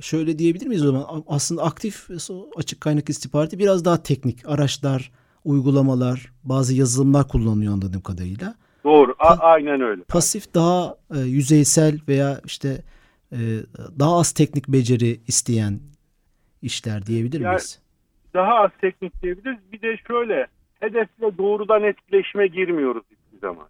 şöyle 0.00 0.38
diyebilir 0.38 0.66
miyiz 0.66 0.82
o 0.86 0.86
zaman? 0.86 1.24
Aslında 1.26 1.62
aktif 1.64 2.08
açık 2.56 2.80
kaynak 2.80 3.08
istihbaratı 3.08 3.58
biraz 3.58 3.84
daha 3.84 4.02
teknik. 4.02 4.48
Araçlar, 4.48 5.12
uygulamalar, 5.44 6.32
bazı 6.44 6.74
yazılımlar 6.74 7.28
kullanılıyor 7.28 7.72
anladığım 7.72 8.00
kadarıyla. 8.00 8.54
doğru 8.84 9.14
a- 9.18 9.36
aynen 9.36 9.80
öyle. 9.80 10.02
Pasif 10.02 10.54
daha 10.54 10.96
e, 11.14 11.18
yüzeysel 11.18 11.98
veya 12.08 12.40
işte 12.44 12.82
e, 13.32 13.38
daha 13.98 14.18
az 14.18 14.32
teknik 14.32 14.68
beceri 14.68 15.20
isteyen 15.28 15.80
işler 16.62 17.06
diyebilir 17.06 17.40
Ya- 17.40 17.50
miyiz? 17.50 17.78
daha 18.34 18.54
az 18.54 18.70
teknik 18.80 19.22
diyebiliriz. 19.22 19.58
Bir 19.72 19.82
de 19.82 19.96
şöyle 20.08 20.46
hedefle 20.80 21.38
doğrudan 21.38 21.82
etkileşime 21.82 22.46
girmiyoruz 22.46 23.02
hiçbir 23.10 23.38
zaman. 23.48 23.66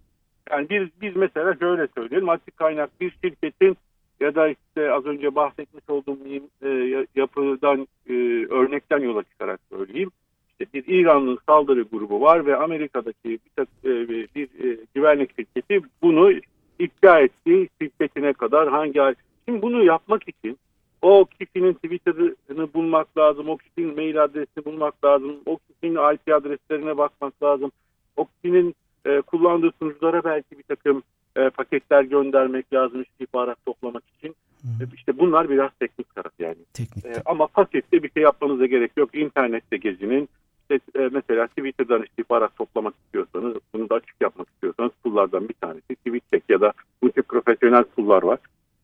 Yani 0.50 0.66
biz, 0.70 0.88
biz 1.00 1.16
mesela 1.16 1.54
şöyle 1.60 1.88
söyleyelim 1.94 2.28
açık 2.28 2.56
kaynak 2.56 3.00
bir 3.00 3.10
şirketin 3.24 3.76
ya 4.20 4.34
da 4.34 4.48
işte 4.48 4.92
az 4.92 5.06
önce 5.06 5.34
bahsetmiş 5.34 5.84
olduğum 5.88 6.18
e, 6.62 6.68
yapıdan 7.16 7.88
e, 8.08 8.12
örnekten 8.50 8.98
yola 8.98 9.22
çıkarak 9.22 9.60
söyleyeyim. 9.70 10.10
İşte 10.50 10.66
bir 10.74 10.94
İranlı 10.94 11.38
saldırı 11.46 11.82
grubu 11.82 12.20
var 12.20 12.46
ve 12.46 12.56
Amerika'daki 12.56 13.38
bir, 13.54 13.62
e, 13.84 14.08
bir 14.34 14.48
güvenlik 14.94 15.30
şirketi 15.36 15.80
bunu 16.02 16.32
iddia 16.78 17.20
etti. 17.20 17.68
Şirketine 17.80 18.32
kadar 18.32 18.68
hangi 18.68 19.00
Şimdi 19.48 19.62
bunu 19.62 19.84
yapmak 19.84 20.28
için 20.28 20.58
o 21.02 21.24
kişinin 21.24 21.72
Twitter'ını 21.74 22.74
bulmak 22.74 23.18
lazım, 23.18 23.48
o 23.48 23.56
kişinin 23.56 23.94
mail 23.94 24.24
adresini 24.24 24.64
bulmak 24.64 25.04
lazım, 25.04 25.36
o 25.46 25.58
kişinin 25.58 26.14
IP 26.14 26.34
adreslerine 26.34 26.98
bakmak 26.98 27.42
lazım, 27.42 27.72
o 28.16 28.26
kişinin 28.26 28.74
e, 29.04 29.20
kullandığı 29.20 29.70
sunuculara 29.78 30.24
belki 30.24 30.58
bir 30.58 30.62
takım 30.62 31.02
e, 31.46 31.50
paketler 31.50 32.02
göndermek 32.02 32.72
lazım 32.72 33.02
istihbarat 33.02 33.66
toplamak 33.66 34.02
için. 34.18 34.36
E, 34.64 34.84
işte 34.94 35.18
bunlar 35.18 35.50
biraz 35.50 35.70
teknik 35.80 36.14
taraf 36.14 36.32
yani. 36.38 36.56
teknik. 36.72 37.06
E, 37.06 37.22
ama 37.24 37.46
pasifte 37.46 38.02
bir 38.02 38.10
şey 38.10 38.22
yapmanıza 38.22 38.66
gerek 38.66 38.90
yok. 38.96 39.10
İnternette 39.14 39.76
gezinin, 39.76 40.28
işte, 40.62 41.00
e, 41.00 41.08
mesela 41.12 41.46
Twitter'dan 41.46 42.02
istihbarat 42.02 42.56
toplamak 42.56 42.94
istiyorsanız, 43.04 43.54
bunu 43.74 43.90
da 43.90 43.94
açık 43.94 44.16
yapmak 44.20 44.48
istiyorsanız 44.48 44.92
tool'lardan 45.04 45.48
bir 45.48 45.54
tanesi 45.54 45.96
TweetDeck 46.04 46.50
ya 46.50 46.60
da 46.60 46.72
multiprofesyonel 47.02 47.84
tool'lar 47.96 48.22
var. 48.22 48.38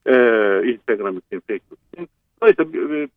E, 0.07 0.15
Instagram 0.73 1.19
için, 1.19 1.43
Facebook 1.49 1.79
için. 1.93 2.09
Dolayısıyla 2.43 2.73
bir, 2.73 3.09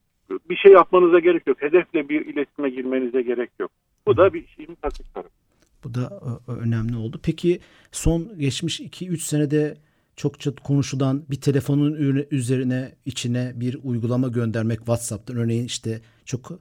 bir 0.49 0.55
şey 0.55 0.71
yapmanıza 0.71 1.19
gerek 1.19 1.47
yok. 1.47 1.61
Hedefle 1.61 2.09
bir 2.09 2.25
iletişime 2.25 2.69
girmenize 2.69 3.21
gerek 3.21 3.49
yok. 3.59 3.71
Bu 4.07 4.17
da 4.17 4.33
bir 4.33 4.47
şeyin 4.47 4.75
pasif 4.75 5.13
tarafı. 5.13 5.44
Bu 5.83 5.93
da 5.93 6.21
e, 6.47 6.51
önemli 6.51 6.95
oldu. 6.95 7.19
Peki 7.23 7.59
son 7.91 8.39
geçmiş 8.39 8.79
2-3 8.79 9.17
senede 9.17 9.77
çokça 10.15 10.55
konuşulan 10.55 11.23
bir 11.29 11.41
telefonun 11.41 12.25
üzerine 12.31 12.95
içine 13.05 13.53
bir 13.55 13.79
uygulama 13.83 14.27
göndermek 14.27 14.77
WhatsApp'tan 14.77 15.37
örneğin 15.37 15.65
işte 15.65 16.01
çok 16.25 16.59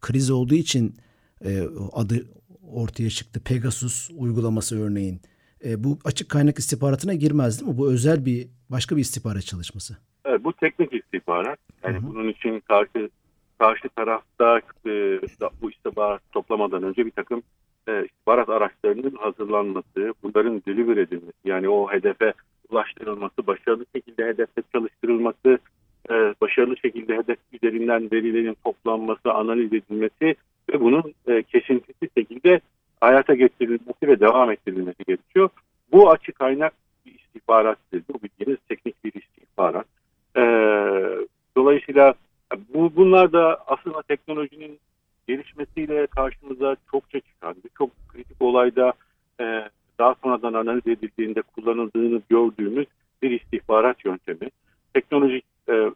kriz 0.00 0.30
olduğu 0.30 0.54
için 0.54 0.96
e, 1.44 1.62
adı 1.92 2.26
ortaya 2.72 3.10
çıktı. 3.10 3.40
Pegasus 3.44 4.10
uygulaması 4.16 4.82
örneğin. 4.82 5.20
E, 5.64 5.84
bu 5.84 5.98
açık 6.04 6.28
kaynak 6.28 6.58
istihbaratına 6.58 7.14
girmez 7.14 7.60
değil 7.60 7.72
mi? 7.72 7.78
Bu 7.78 7.92
özel 7.92 8.24
bir 8.24 8.48
başka 8.70 8.96
bir 8.96 9.00
istihbarat 9.00 9.42
çalışması. 9.42 9.96
Evet, 10.24 10.44
bu 10.44 10.52
teknik 10.52 10.92
istihbarat. 10.92 11.58
Yani 11.84 11.96
Hı 11.96 12.00
hı. 12.00 12.06
bunun 12.06 12.28
için 12.28 12.60
karşı 12.60 13.10
karşı 13.58 13.88
tarafta 13.88 14.58
e, 14.86 15.20
bu 15.62 15.70
istihbarat 15.70 16.22
toplamadan 16.32 16.82
önce 16.82 17.06
bir 17.06 17.10
takım 17.10 17.38
e, 17.38 17.42
istihbarat 17.90 18.48
araçlarının 18.48 19.16
hazırlanması, 19.16 20.14
bunların 20.22 20.62
deliver 20.68 20.96
edilmesi, 20.96 21.38
yani 21.44 21.68
o 21.68 21.92
hedefe 21.92 22.32
ulaştırılması, 22.70 23.46
başarılı 23.46 23.84
şekilde 23.96 24.26
hedefte 24.26 24.62
çalıştırılması, 24.72 25.58
e, 26.10 26.14
başarılı 26.40 26.76
şekilde 26.76 27.16
hedef 27.16 27.38
üzerinden 27.52 28.10
verilerin 28.12 28.56
toplanması, 28.64 29.32
analiz 29.32 29.72
edilmesi 29.72 30.36
ve 30.72 30.80
bunun 30.80 31.14
e, 31.26 31.42
kesintisiz 31.42 32.08
şekilde 32.18 32.60
hayata 33.00 33.34
geçirilmesi 33.34 34.02
ve 34.02 34.20
devam 34.20 34.50
ettirilmesi 34.50 35.04
gerekiyor. 35.06 35.48
Bu 35.92 36.10
açık 36.10 36.34
kaynak 36.34 36.72
bir 37.06 37.14
istihbarattır. 37.14 38.02
Bu 38.08 38.22
bildiğiniz 38.22 38.58
teknik 38.68 39.04
bir 39.04 39.12
istihbarat. 39.14 39.86
Dolayısıyla 41.56 42.14
bu 42.74 42.96
bunlar 42.96 43.32
da 43.32 43.64
aslında 43.66 44.02
teknolojinin 44.02 44.78
gelişmesiyle 45.28 46.06
karşımıza 46.06 46.76
çokça 46.90 47.20
çıkan 47.20 47.54
birçok 47.64 47.90
kritik 48.08 48.42
olayda 48.42 48.92
e, 49.40 49.44
daha 49.98 50.14
sonradan 50.22 50.54
analiz 50.54 50.86
edildiğinde 50.86 51.42
kullanıldığını 51.42 52.22
gördüğümüz 52.30 52.86
bir 53.22 53.40
istihbarat 53.40 54.04
yöntemi. 54.04 54.50
Teknolojik 54.94 55.44
e, 55.68 55.90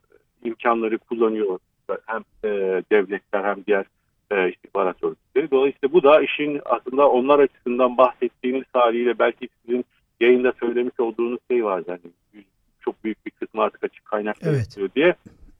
imkanları 0.44 0.98
kullanıyor 0.98 1.58
hem 2.06 2.20
e, 2.44 2.48
devletler 2.92 3.44
hem 3.44 3.64
diğer 3.66 3.84
e, 4.30 4.50
istihbarat 4.50 5.04
örgütleri. 5.04 5.50
Dolayısıyla 5.50 5.92
bu 5.92 6.02
da 6.02 6.20
işin 6.20 6.60
aslında 6.64 7.10
onlar 7.10 7.38
açısından 7.38 7.96
bahsettiğiniz 7.96 8.64
haliyle 8.72 9.18
belki 9.18 9.48
sizin 9.62 9.84
yayında 10.20 10.52
söylemiş 10.60 11.00
olduğunuz 11.00 11.38
şey 11.50 11.64
var. 11.64 11.82
Yani 11.86 12.00
çok 12.80 13.04
büyük 13.04 13.26
bir 13.26 13.30
kısmı 13.30 13.62
artık 13.62 13.84
açık 13.84 14.04
kaynak 14.04 14.36
Evet. 14.42 14.78
diye. 14.94 15.14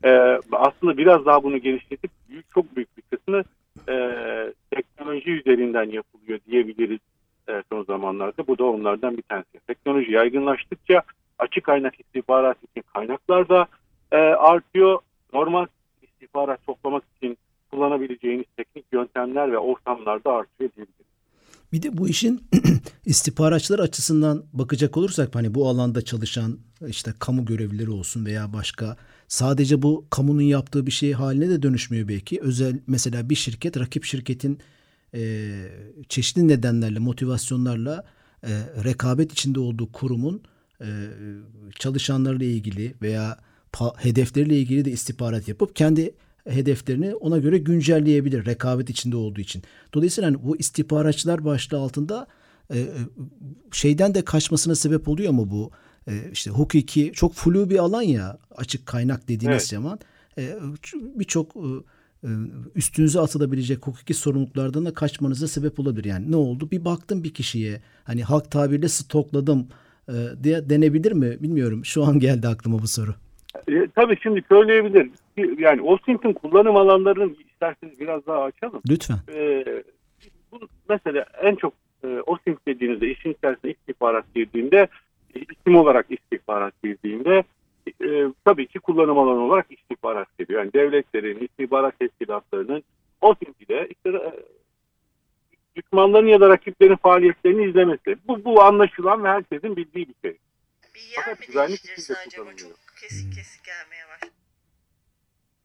Ee, 0.04 0.38
aslında 0.52 0.96
biraz 0.96 1.26
daha 1.26 1.42
bunu 1.42 1.58
genişletip 1.58 2.10
büyük, 2.28 2.50
çok 2.50 2.76
büyük 2.76 2.96
bir 2.96 3.02
kısmı 3.02 3.42
e, 3.88 3.94
teknoloji 4.70 5.30
üzerinden 5.30 5.90
yapılıyor 5.90 6.38
diyebiliriz 6.46 7.00
e, 7.48 7.62
son 7.72 7.84
zamanlarda. 7.84 8.46
Bu 8.46 8.58
da 8.58 8.64
onlardan 8.64 9.16
bir 9.16 9.22
tanesi. 9.22 9.60
Teknoloji 9.66 10.12
yaygınlaştıkça 10.12 11.02
açık 11.38 11.64
kaynak 11.64 12.00
istihbarat 12.00 12.56
için 12.70 12.84
kaynaklar 12.94 13.48
da 13.48 13.66
e, 14.12 14.16
artıyor. 14.16 14.98
Normal 15.32 15.66
istihbarat 16.02 16.66
toplamak 16.66 17.02
için 17.16 17.38
kullanabileceğiniz 17.70 18.46
teknik 18.56 18.84
yöntemler 18.92 19.52
ve 19.52 19.58
ortamlar 19.58 20.24
da 20.24 20.32
artıyor 20.32 20.70
diyebiliriz. 20.76 21.10
Bir 21.72 21.82
de 21.82 21.98
bu 21.98 22.08
işin 22.08 22.40
istihbaratçılar 23.04 23.78
açısından 23.78 24.44
bakacak 24.52 24.96
olursak 24.96 25.34
hani 25.34 25.54
bu 25.54 25.68
alanda 25.68 26.02
çalışan 26.02 26.58
işte 26.86 27.10
kamu 27.18 27.44
görevlileri 27.44 27.90
olsun 27.90 28.26
veya 28.26 28.52
başka 28.52 28.96
sadece 29.30 29.82
bu 29.82 30.06
kamunun 30.10 30.42
yaptığı 30.42 30.86
bir 30.86 30.90
şey 30.90 31.12
haline 31.12 31.48
de 31.48 31.62
dönüşmüyor 31.62 32.08
belki. 32.08 32.40
Özel 32.40 32.80
mesela 32.86 33.30
bir 33.30 33.34
şirket 33.34 33.78
rakip 33.78 34.04
şirketin 34.04 34.58
e, 35.14 35.52
çeşitli 36.08 36.48
nedenlerle 36.48 36.98
motivasyonlarla 36.98 38.04
e, 38.42 38.50
rekabet 38.84 39.32
içinde 39.32 39.60
olduğu 39.60 39.92
kurumun 39.92 40.42
e, 40.80 40.86
çalışanlarıyla 41.78 42.46
ilgili 42.46 42.94
veya 43.02 43.38
hedefleriyle 43.96 44.58
ilgili 44.58 44.84
de 44.84 44.90
istihbarat 44.90 45.48
yapıp 45.48 45.76
kendi 45.76 46.14
hedeflerini 46.48 47.14
ona 47.14 47.38
göre 47.38 47.58
güncelleyebilir 47.58 48.46
rekabet 48.46 48.90
içinde 48.90 49.16
olduğu 49.16 49.40
için. 49.40 49.62
Dolayısıyla 49.94 50.30
hani 50.30 50.42
bu 50.42 50.56
istihbaratçılar 50.56 51.44
başlığı 51.44 51.78
altında 51.78 52.26
e, 52.70 52.78
e, 52.78 52.88
şeyden 53.72 54.14
de 54.14 54.22
kaçmasına 54.24 54.74
sebep 54.74 55.08
oluyor 55.08 55.32
mu 55.32 55.50
bu? 55.50 55.70
E, 56.10 56.30
işte 56.32 56.50
hukuki 56.50 57.12
çok 57.12 57.34
flu 57.34 57.70
bir 57.70 57.78
alan 57.78 58.02
ya 58.02 58.38
açık 58.56 58.86
kaynak 58.86 59.28
dediğimiz 59.28 59.56
Evet. 59.56 59.66
zaman 59.66 59.98
e, 60.38 60.42
birçok 61.14 61.56
e, 61.56 61.68
e, 62.24 62.28
üstünüze 62.74 63.20
atılabilecek 63.20 63.86
hukuki 63.86 64.14
sorumluluklardan 64.14 64.86
da 64.86 64.94
kaçmanıza 64.94 65.48
sebep 65.48 65.80
olabilir. 65.80 66.04
Yani 66.04 66.32
ne 66.32 66.36
oldu? 66.36 66.70
Bir 66.70 66.84
baktım 66.84 67.24
bir 67.24 67.34
kişiye 67.34 67.80
hani 68.04 68.22
halk 68.22 68.50
tabiriyle 68.50 68.88
stokladım 68.88 69.68
e, 70.08 70.14
diye 70.42 70.70
denebilir 70.70 71.12
mi? 71.12 71.36
Bilmiyorum. 71.40 71.84
Şu 71.84 72.04
an 72.04 72.18
geldi 72.18 72.48
aklıma 72.48 72.78
bu 72.78 72.88
soru. 72.88 73.14
E, 73.68 73.88
tabii 73.94 74.16
şimdi 74.22 74.42
söyleyebilir. 74.48 75.10
Yani 75.58 75.82
OSINT'in 75.82 76.32
kullanım 76.32 76.76
alanlarını 76.76 77.34
isterseniz 77.52 78.00
biraz 78.00 78.26
daha 78.26 78.42
açalım. 78.42 78.82
Lütfen. 78.90 79.18
E, 79.34 79.64
bu 80.52 80.60
mesela 80.88 81.26
en 81.42 81.54
çok 81.54 81.72
e, 82.04 82.06
OSINT 82.06 82.66
dediğinizde 82.68 83.10
işin 83.10 83.32
içerisine 83.32 83.70
istihbarat 83.70 84.34
girdiğinde 84.34 84.88
isim 85.34 85.76
olarak 85.76 86.06
istihbarat 86.10 86.82
girdiğinde 86.82 87.44
e, 88.04 88.32
tabii 88.44 88.66
ki 88.66 88.78
kullanım 88.78 89.18
alanı 89.18 89.44
olarak 89.44 89.66
istihbarat 89.70 90.38
geliyor. 90.38 90.60
Yani 90.60 90.72
devletlerin, 90.72 91.38
istihbarat 91.38 91.98
teşkilatlarının 91.98 92.82
OSINT 93.20 93.60
ile 93.60 93.88
işte, 93.90 94.08
e, 94.08 94.32
düşmanların 95.76 96.26
ya 96.26 96.40
da 96.40 96.48
rakiplerin 96.48 96.96
faaliyetlerini 96.96 97.64
izlemesi. 97.64 98.16
Bu, 98.28 98.44
bu 98.44 98.62
anlaşılan 98.62 99.24
ve 99.24 99.28
herkesin 99.28 99.76
bildiği 99.76 100.08
bir 100.08 100.14
şey. 100.28 100.38
Bir 100.94 101.00
yer 101.00 101.22
Fakat 101.24 101.40
mi 101.40 101.46
güvenlik 101.46 101.68
değiştirirsin 101.68 102.14
de 102.14 102.18
acaba? 102.26 102.56
Çok 102.56 102.70
kesik 103.00 103.34
kesik 103.34 103.64
gelmeye 103.64 104.04
başladı. 104.08 104.32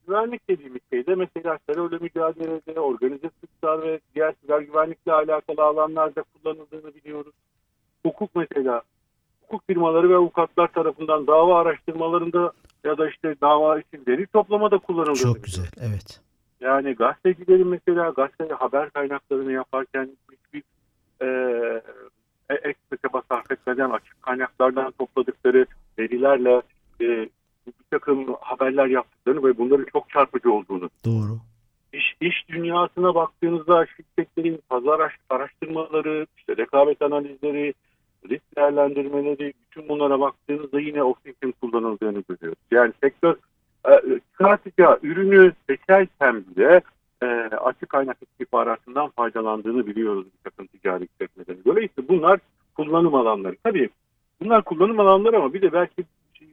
Güvenlik 0.06 0.48
dediğimiz 0.48 0.80
şeyde 0.92 1.14
mesela 1.14 1.58
terörle 1.66 1.98
mücadelede, 1.98 2.80
organize 2.80 3.30
suçlar 3.40 3.82
ve 3.82 4.00
diğer 4.14 4.34
siber 4.42 4.60
güvenlikle 4.60 5.12
alakalı 5.12 5.62
alanlarda 5.62 6.22
kullanıldığını 6.22 6.94
biliyoruz. 6.94 7.34
Hukuk 8.04 8.30
mesela, 8.34 8.82
hukuk 9.46 9.66
firmaları 9.66 10.10
ve 10.10 10.16
avukatlar 10.16 10.68
tarafından 10.68 11.26
dava 11.26 11.60
araştırmalarında 11.60 12.52
ya 12.84 12.98
da 12.98 13.08
işte 13.08 13.34
dava 13.40 13.78
için 13.78 14.04
veri 14.08 14.26
toplamada 14.26 14.78
kullanıldığını 14.78 15.34
Çok 15.34 15.44
güzel. 15.44 15.66
Evet. 15.80 16.20
Yani 16.60 16.94
gazetecilerin 16.94 17.68
mesela 17.68 18.10
gazete 18.10 18.54
haber 18.54 18.90
kaynaklarını 18.90 19.52
yaparken 19.52 20.10
hiçbir 20.32 20.62
e, 21.20 21.26
e, 22.50 22.74
çaba 23.02 23.22
sarf 23.28 23.50
etmeden 23.50 23.90
açık 23.90 24.22
kaynaklardan 24.22 24.90
topladıkları 24.90 25.66
verilerle 25.98 26.62
e, 27.00 27.28
bir 27.66 27.84
takım 27.90 28.34
haberler 28.40 28.86
yaptıklarını 28.86 29.44
ve 29.48 29.58
bunların 29.58 29.86
çok 29.92 30.10
çarpıcı 30.10 30.52
olduğunu. 30.52 30.90
Doğru. 31.04 31.38
İş, 31.92 32.16
iş 32.20 32.48
dünyasına 32.48 33.14
baktığınızda 33.14 33.86
şirketlerin 33.86 34.60
pazar 34.68 35.00
araş- 35.00 35.20
araştırmaları, 35.30 36.26
işte 36.36 36.56
rekabet 36.56 37.02
analizleri, 37.02 37.74
risk 38.28 38.56
değerlendirmeleri, 38.56 39.52
bütün 39.70 39.88
bunlara 39.88 40.20
baktığınızda 40.20 40.80
yine 40.80 41.02
Office'in 41.02 41.52
kullanıldığını 41.52 42.22
görüyoruz. 42.28 42.58
Yani 42.70 42.92
sektör 43.02 43.36
e, 43.88 44.20
çıkartacağı 44.32 44.98
ürünü 45.02 45.52
seçerken 45.68 46.44
bile 46.46 46.80
e, 47.22 47.26
açık 47.56 47.88
kaynak 47.88 48.16
istihbaratından 48.22 49.08
faydalandığını 49.08 49.86
biliyoruz 49.86 50.26
bir 50.26 50.50
takım 50.50 50.66
ticari 50.66 51.04
işletmelerin. 51.04 51.62
Dolayısıyla 51.64 52.08
bunlar 52.08 52.40
kullanım 52.74 53.14
alanları. 53.14 53.56
Tabii 53.64 53.88
bunlar 54.40 54.64
kullanım 54.64 55.00
alanları 55.00 55.36
ama 55.36 55.54
bir 55.54 55.62
de 55.62 55.72
belki 55.72 56.04
şey, 56.34 56.48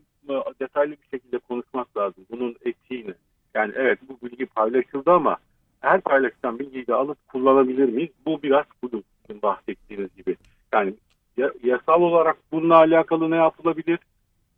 detaylı 0.59 0.91
bir 0.91 1.07
şekilde 1.11 1.37
konuşmak 1.37 1.97
lazım. 1.97 2.25
Bunun 2.31 2.55
etiğini. 2.65 3.13
Yani 3.53 3.73
evet 3.75 3.99
bu 4.09 4.27
bilgi 4.27 4.45
paylaşıldı 4.45 5.11
ama 5.11 5.37
her 5.81 6.01
paylaşılan 6.01 6.59
bilgiyi 6.59 6.87
de 6.87 6.93
alıp 6.93 7.27
kullanabilir 7.27 7.89
miyiz? 7.89 8.11
Bu 8.25 8.43
biraz 8.43 8.65
bu 8.83 9.03
sizin 9.21 9.41
bahsettiğiniz 9.41 10.15
gibi. 10.15 10.35
Yani 10.73 10.93
ya- 11.37 11.53
yasal 11.63 12.01
olarak 12.01 12.37
bununla 12.51 12.75
alakalı 12.75 13.31
ne 13.31 13.35
yapılabilir? 13.35 13.99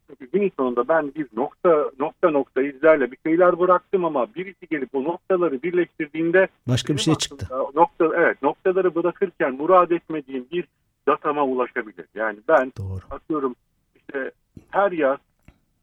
Çünkü 0.08 0.32
gün 0.32 0.52
sonunda 0.58 0.88
ben 0.88 1.16
bir 1.16 1.28
nokta 1.36 1.92
nokta 2.00 2.30
nokta 2.30 2.62
izlerle 2.62 3.12
bir 3.12 3.18
şeyler 3.26 3.60
bıraktım 3.60 4.06
ama 4.06 4.36
birisi 4.36 4.68
gelip 4.72 4.96
o 4.96 5.04
noktaları 5.04 5.62
birleştirdiğinde 5.62 6.48
Başka 6.68 6.94
bir 6.94 7.00
şey 7.00 7.16
çıktı. 7.16 7.48
Nokta, 7.76 8.10
evet 8.16 8.42
noktaları 8.42 8.96
bırakırken 8.96 9.54
murad 9.54 9.92
etmediğim 9.92 10.46
bir 10.52 10.66
datama 11.08 11.44
ulaşabilir. 11.44 12.06
Yani 12.16 12.40
ben 12.48 12.74
Doğru. 12.78 13.02
atıyorum 13.10 13.56
işte 13.96 14.32
her 14.72 14.92
yaz 14.92 15.18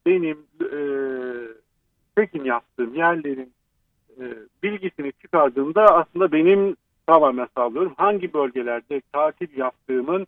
benim 0.06 0.38
e, 0.60 0.78
tekin 2.16 2.44
yaptığım 2.44 2.94
yerlerin 2.94 3.52
e, 4.20 4.22
bilgisini 4.62 5.12
çıkardığımda 5.12 5.84
aslında 5.86 6.32
benim 6.32 6.76
tamamen 7.06 7.48
sağlıyorum. 7.56 7.94
Hangi 7.96 8.34
bölgelerde 8.34 9.02
tatil 9.12 9.58
yaptığımın 9.58 10.26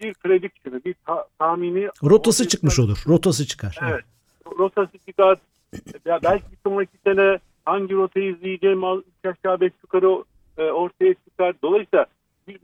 bir 0.00 0.14
prediksiyonu, 0.14 0.80
bir 0.84 0.94
ta- 1.06 1.26
tahmini 1.38 1.88
Rotası 2.04 2.48
çıkmış 2.48 2.78
olur. 2.78 3.04
Rotası 3.08 3.46
çıkar. 3.46 3.78
Evet. 3.90 4.04
Rotası 4.58 4.98
çıkar. 5.06 5.38
Ya 6.04 6.18
belki 6.24 6.44
bir 6.52 6.58
sonraki 6.66 6.98
sene 7.06 7.38
hangi 7.64 7.94
rotayı 7.94 8.30
izleyeceğim 8.34 8.84
aşağı 8.84 9.60
beş 9.60 9.72
yukarı 9.82 10.24
e, 10.58 10.62
ortaya 10.62 11.14
çıkar. 11.14 11.54
Dolayısıyla 11.62 12.06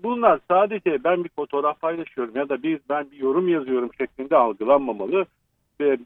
bunlar 0.03 0.41
sadece 0.49 1.05
ben 1.05 1.25
bir 1.25 1.29
fotoğraf 1.29 1.81
paylaşıyorum 1.81 2.37
ya 2.37 2.49
da 2.49 2.63
bir 2.63 2.81
ben 2.89 3.11
bir 3.11 3.17
yorum 3.17 3.49
yazıyorum 3.49 3.91
şeklinde 3.99 4.37
algılanmamalı. 4.37 5.27
Ve 5.81 5.99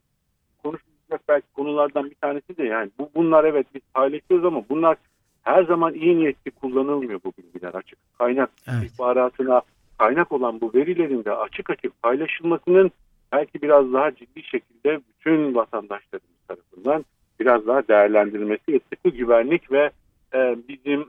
konuşulacak 0.62 1.28
belki 1.28 1.46
konulardan 1.52 2.10
bir 2.10 2.14
tanesi 2.14 2.56
de 2.56 2.64
yani 2.64 2.90
bu 2.98 3.10
bunlar 3.14 3.44
evet 3.44 3.66
biz 3.74 3.82
paylaşıyoruz 3.94 4.44
ama 4.46 4.64
bunlar 4.68 4.96
her 5.42 5.64
zaman 5.64 5.94
iyi 5.94 6.18
niyetli 6.18 6.50
kullanılmıyor 6.50 7.20
bu 7.24 7.32
bilgiler. 7.38 7.74
Açık 7.74 7.98
kaynak 8.18 8.50
Evet. 8.72 8.84
istihbaratına 8.84 9.62
kaynak 9.98 10.32
olan 10.32 10.60
bu 10.60 10.74
verilerin 10.74 11.24
de 11.24 11.32
açık 11.32 11.70
açık 11.70 12.02
paylaşılmasının 12.02 12.90
belki 13.32 13.62
biraz 13.62 13.92
daha 13.92 14.14
ciddi 14.14 14.42
şekilde 14.42 15.00
bütün 15.08 15.54
vatandaşlarımız 15.54 16.40
tarafından 16.48 17.04
biraz 17.40 17.66
daha 17.66 17.88
değerlendirilmesi 17.88 18.80
sıkı 18.92 19.08
güvenlik 19.16 19.72
ve 19.72 19.90
e, 20.34 20.56
bizim 20.68 21.06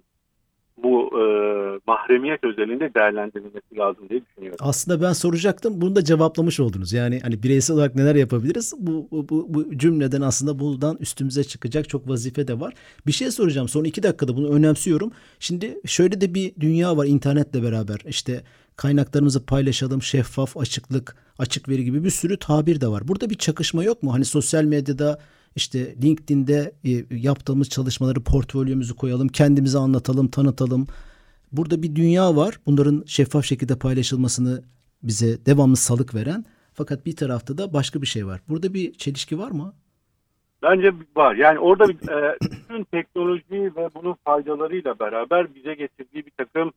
bu 0.78 1.10
e, 1.19 1.24
mahremiyet 1.88 2.43
özelinde 2.43 2.93
değerlendirilmesi 2.93 3.78
lazım 3.78 4.10
diye 4.10 4.22
düşünüyorum. 4.26 4.58
Aslında 4.62 5.02
ben 5.02 5.13
soracaktım. 5.13 5.82
Bunu 5.82 5.96
da 5.96 6.04
cevaplamış 6.04 6.60
oldunuz. 6.60 6.93
Yani 6.93 7.19
hani 7.19 7.43
bireysel 7.43 7.76
olarak 7.76 7.96
neler 7.96 8.15
yapabiliriz? 8.15 8.74
Bu, 8.78 9.08
bu, 9.12 9.30
bu, 9.30 9.54
bu 9.54 9.78
cümleden 9.78 10.22
aslında 10.22 10.60
buradan 10.60 10.98
üstümüze 11.00 11.43
çıkacak 11.43 11.89
çok 11.89 12.10
vazife 12.10 12.48
de 12.48 12.60
var. 12.60 12.74
Bir 13.08 13.12
şey 13.12 13.32
soracağım. 13.32 13.67
Son 13.67 13.84
iki 13.84 14.04
dakikada 14.04 14.38
bunu 14.38 14.56
önemsiyorum. 14.56 15.12
Şimdi 15.39 15.78
şöyle 15.86 16.22
de 16.22 16.34
bir 16.34 16.54
dünya 16.60 16.98
var 16.98 17.06
internetle 17.06 17.63
beraber. 17.63 17.98
İşte 18.06 18.43
kaynaklarımızı 18.75 19.45
paylaşalım, 19.45 20.01
şeffaf, 20.01 20.57
açıklık, 20.57 21.15
açık 21.39 21.69
veri 21.69 21.83
gibi 21.83 22.03
bir 22.03 22.09
sürü 22.09 22.38
tabir 22.38 22.81
de 22.81 22.88
var. 22.88 23.07
Burada 23.07 23.29
bir 23.29 23.36
çakışma 23.36 23.83
yok 23.83 24.03
mu? 24.03 24.13
Hani 24.13 24.25
sosyal 24.25 24.63
medyada 24.63 25.19
işte 25.55 25.95
LinkedIn'de 26.03 26.71
e, 26.86 27.15
yaptığımız 27.17 27.69
çalışmaları 27.69 28.23
portfolyomuzu 28.23 28.95
koyalım, 28.95 29.27
kendimizi 29.27 29.77
anlatalım, 29.77 30.27
tanıtalım. 30.27 30.88
Burada 31.51 31.83
bir 31.83 31.95
dünya 31.95 32.36
var. 32.36 32.59
Bunların 32.65 33.03
şeffaf 33.07 33.45
şekilde 33.45 33.79
paylaşılmasını 33.79 34.63
bize 35.03 35.45
devamlı 35.45 35.75
salık 35.75 36.15
veren. 36.15 36.45
Fakat 36.73 37.05
bir 37.05 37.15
tarafta 37.15 37.57
da 37.57 37.73
başka 37.73 38.01
bir 38.01 38.07
şey 38.07 38.27
var. 38.27 38.41
Burada 38.49 38.73
bir 38.73 38.93
çelişki 38.93 39.39
var 39.39 39.51
mı? 39.51 39.73
Bence 40.63 40.93
var. 41.15 41.36
Yani 41.36 41.59
orada 41.59 41.83
e, 41.91 42.38
bütün 42.41 42.83
teknoloji 42.83 43.75
ve 43.75 43.89
bunun 43.95 44.13
faydalarıyla 44.13 44.99
beraber 44.99 45.55
bize 45.55 45.73
getirdiği 45.73 46.25
bir 46.25 46.31
takım 46.38 46.71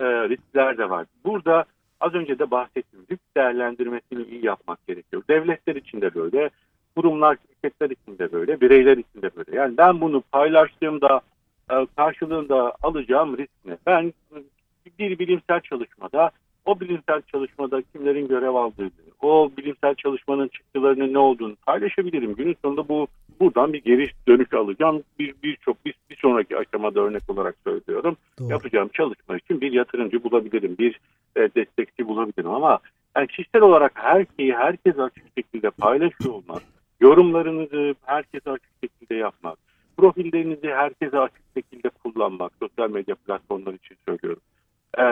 e, 0.00 0.04
riskler 0.04 0.78
de 0.78 0.90
var. 0.90 1.06
Burada 1.24 1.64
az 2.00 2.14
önce 2.14 2.38
de 2.38 2.50
bahsettiğim 2.50 3.06
risk 3.10 3.36
değerlendirmesini 3.36 4.22
iyi 4.22 4.46
yapmak 4.46 4.86
gerekiyor. 4.86 5.22
Devletler 5.28 5.76
için 5.76 6.00
de 6.00 6.14
böyle, 6.14 6.50
kurumlar, 6.96 7.36
şirketler 7.46 7.90
için 7.90 8.18
de 8.18 8.32
böyle, 8.32 8.60
bireyler 8.60 8.96
için 8.96 9.22
de 9.22 9.30
böyle. 9.36 9.56
Yani 9.56 9.76
ben 9.76 10.00
bunu 10.00 10.20
paylaştığımda 10.32 11.20
e, 11.70 11.86
karşılığında 11.96 12.72
alacağım 12.82 13.38
risk 13.38 13.50
ne? 13.64 13.76
Ben 13.86 14.12
bir 14.98 15.18
bilimsel 15.18 15.60
çalışmada 15.60 16.30
o 16.64 16.80
bilimsel 16.80 17.22
çalışmada 17.32 17.82
kimlerin 17.82 18.28
görev 18.28 18.54
aldığını, 18.54 18.90
o 19.22 19.50
bilimsel 19.56 19.94
çalışmanın 19.94 20.48
çıktılarının 20.48 21.12
ne 21.12 21.18
olduğunu 21.18 21.56
paylaşabilirim. 21.56 22.34
Günün 22.34 22.56
sonunda 22.62 22.88
bu 22.88 23.06
buradan 23.40 23.72
bir 23.72 23.84
geri 23.84 24.10
dönüş 24.28 24.52
alacağım. 24.52 25.02
Bir 25.18 25.34
birçok 25.42 25.84
bir, 25.84 25.94
bir 26.01 26.01
sonraki 26.22 26.56
aşamada 26.56 27.00
örnek 27.00 27.22
olarak 27.28 27.54
söylüyorum. 27.64 28.16
Doğru. 28.38 28.48
Yapacağım 28.48 28.90
çalışma 28.92 29.36
için 29.36 29.60
bir 29.60 29.72
yatırımcı 29.72 30.24
bulabilirim, 30.24 30.76
bir 30.78 31.00
e, 31.36 31.40
destekçi 31.40 32.08
bulabilirim 32.08 32.50
ama 32.50 32.78
yani 33.16 33.26
kişisel 33.26 33.62
olarak 33.62 33.92
her 33.94 34.26
şeyi 34.36 34.54
herkes 34.54 34.98
açık 34.98 35.24
şekilde 35.38 35.70
paylaşıyor 35.70 36.34
olmak, 36.34 36.62
yorumlarınızı 37.00 37.94
herkese 38.04 38.50
açık 38.50 38.70
şekilde 38.84 39.14
yapmak, 39.14 39.58
profillerinizi 39.96 40.68
herkese 40.68 41.18
açık 41.18 41.42
şekilde 41.56 41.88
kullanmak, 41.88 42.52
sosyal 42.62 42.90
medya 42.90 43.14
platformları 43.14 43.76
için 43.76 43.96
söylüyorum. 44.08 44.42
E, 44.98 45.02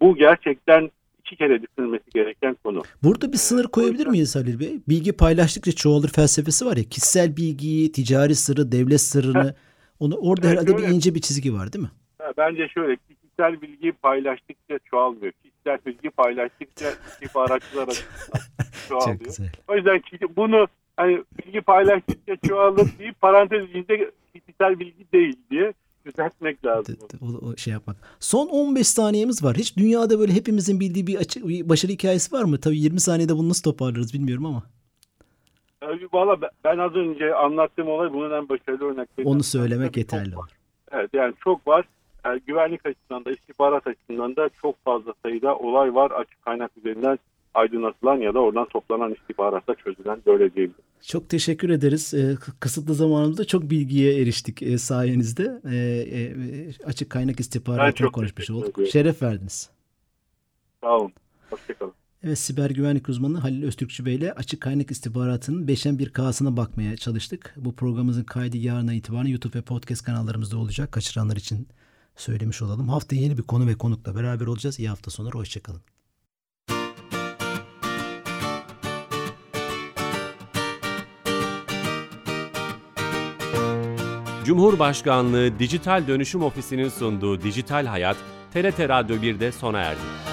bu 0.00 0.16
gerçekten 0.16 0.90
iki 1.20 1.36
kere 1.36 1.62
düşünülmesi 1.62 2.10
gereken 2.14 2.56
konu. 2.64 2.82
Burada 3.02 3.32
bir 3.32 3.36
sınır 3.36 3.64
koyabilir 3.64 4.06
miyiz 4.06 4.36
Halil 4.36 4.60
Bey? 4.60 4.80
Bilgi 4.88 5.12
paylaştıkça 5.12 5.72
çoğalır 5.72 6.08
felsefesi 6.08 6.66
var 6.66 6.76
ya. 6.76 6.84
Kişisel 6.84 7.36
bilgiyi, 7.36 7.92
ticari 7.92 8.34
sırrı, 8.34 8.72
devlet 8.72 9.00
sırrını 9.00 9.54
onu 10.02 10.16
orada 10.16 10.46
Evet, 10.46 10.58
herhalde 10.58 10.74
öyle. 10.74 10.88
bir 10.88 10.92
ince 10.94 11.14
bir 11.14 11.20
çizgi 11.20 11.54
var 11.54 11.72
değil 11.72 11.84
mi? 11.84 11.90
Bence 12.36 12.68
şöyle 12.68 12.96
kişisel 12.96 13.62
bilgi 13.62 13.92
paylaştıkça 13.92 14.78
çoğalmıyor. 14.90 15.32
Kişisel 15.32 15.78
bilgi 15.86 16.10
paylaştıkça 16.10 16.86
istihbaratçılar 17.08 17.88
çoğalıyor. 18.88 19.18
Çok 19.18 19.24
güzel. 19.24 19.52
O 19.68 19.76
yüzden 19.76 20.02
bunu 20.36 20.66
hani 20.96 21.24
bilgi 21.38 21.60
paylaştıkça 21.60 22.36
çoğalır 22.48 22.88
deyip 22.98 23.20
parantez 23.20 23.64
içinde 23.70 24.10
kişisel 24.34 24.80
bilgi 24.80 25.12
değil 25.12 25.36
diye 25.50 25.72
düzeltmek 26.06 26.64
lazım. 26.64 26.96
O, 27.20 27.26
o 27.26 27.56
şey 27.56 27.72
yapmak. 27.72 27.96
Son 28.20 28.46
15 28.48 28.86
saniyemiz 28.86 29.44
var. 29.44 29.56
Hiç 29.56 29.76
dünyada 29.76 30.18
böyle 30.18 30.32
hepimizin 30.32 30.80
bildiği 30.80 31.06
bir, 31.06 31.16
açı, 31.16 31.48
bir 31.48 31.68
başarı 31.68 31.92
hikayesi 31.92 32.32
var 32.32 32.44
mı? 32.44 32.60
Tabii 32.60 32.78
20 32.78 33.00
saniyede 33.00 33.36
bunu 33.36 33.48
nasıl 33.48 33.62
toparlarız 33.62 34.14
bilmiyorum 34.14 34.46
ama. 34.46 34.62
Valla 36.12 36.40
ben- 36.64 36.78
az 36.78 36.94
önce 36.94 37.34
anlattığım 37.34 37.88
olay 37.88 38.12
bunun 38.12 38.30
en 38.30 38.48
başarılı 38.48 38.84
örneklerinden. 38.84 39.32
Onu 39.34 39.42
söylemek 39.42 39.96
yeterli 39.96 40.36
var. 40.36 40.50
Evet 40.92 41.10
yani 41.12 41.34
çok 41.44 41.66
var. 41.66 41.84
Yani 42.24 42.40
güvenlik 42.46 42.86
açısından 42.86 43.24
da 43.24 43.30
istihbarat 43.30 43.86
açısından 43.86 44.36
da 44.36 44.48
çok 44.62 44.84
fazla 44.84 45.14
sayıda 45.22 45.56
olay 45.56 45.94
var. 45.94 46.10
Açık 46.10 46.42
kaynak 46.42 46.70
üzerinden 46.76 47.18
aydınlatılan 47.54 48.16
ya 48.16 48.34
da 48.34 48.38
oradan 48.38 48.68
toplanan 48.68 49.14
istihbaratta 49.14 49.74
çözülen 49.74 50.18
böyle 50.26 50.54
değil. 50.54 50.70
Çok 51.02 51.28
teşekkür 51.28 51.70
ederiz. 51.70 52.14
Ee, 52.14 52.36
kısıtlı 52.60 52.94
zamanımızda 52.94 53.44
çok 53.44 53.62
bilgiye 53.62 54.22
eriştik 54.22 54.62
e, 54.62 54.78
sayenizde. 54.78 55.60
Ee, 55.72 55.76
e, 55.76 56.34
açık 56.86 57.10
kaynak 57.10 57.40
istihbaratını 57.40 57.94
çok 57.94 58.14
konuşmuş 58.14 58.50
olduk. 58.50 58.68
ediyorum. 58.68 58.92
Şeref 58.92 59.22
verdiniz. 59.22 59.70
Sağ 60.82 60.96
olun. 60.98 61.12
Hoşçakalın. 61.50 61.92
Evet 62.24 62.38
siber 62.38 62.70
güvenlik 62.70 63.08
uzmanı 63.08 63.38
Halil 63.38 63.62
Öztürkçü 63.62 64.04
Bey 64.04 64.14
ile 64.14 64.32
açık 64.32 64.60
kaynak 64.60 64.90
istihbaratının 64.90 65.66
5'en 65.66 65.98
bir 65.98 66.12
K'sına 66.12 66.56
bakmaya 66.56 66.96
çalıştık. 66.96 67.54
Bu 67.56 67.76
programımızın 67.76 68.24
kaydı 68.24 68.56
yarına 68.56 68.94
itibaren 68.94 69.28
YouTube 69.28 69.58
ve 69.58 69.62
podcast 69.62 70.04
kanallarımızda 70.04 70.56
olacak. 70.56 70.92
Kaçıranlar 70.92 71.36
için 71.36 71.68
söylemiş 72.16 72.62
olalım. 72.62 72.88
Haftaya 72.88 73.22
yeni 73.22 73.38
bir 73.38 73.42
konu 73.42 73.66
ve 73.66 73.74
konukla 73.74 74.14
beraber 74.14 74.46
olacağız. 74.46 74.78
İyi 74.78 74.88
hafta 74.88 75.10
sonları. 75.10 75.34
Hoşçakalın. 75.34 75.80
Cumhurbaşkanlığı 84.44 85.58
Dijital 85.58 86.06
Dönüşüm 86.08 86.42
Ofisi'nin 86.42 86.88
sunduğu 86.88 87.42
Dijital 87.42 87.86
Hayat, 87.86 88.16
TRT 88.52 88.80
Radyo 88.80 89.16
1'de 89.16 89.52
sona 89.52 89.78
erdi. 89.78 90.31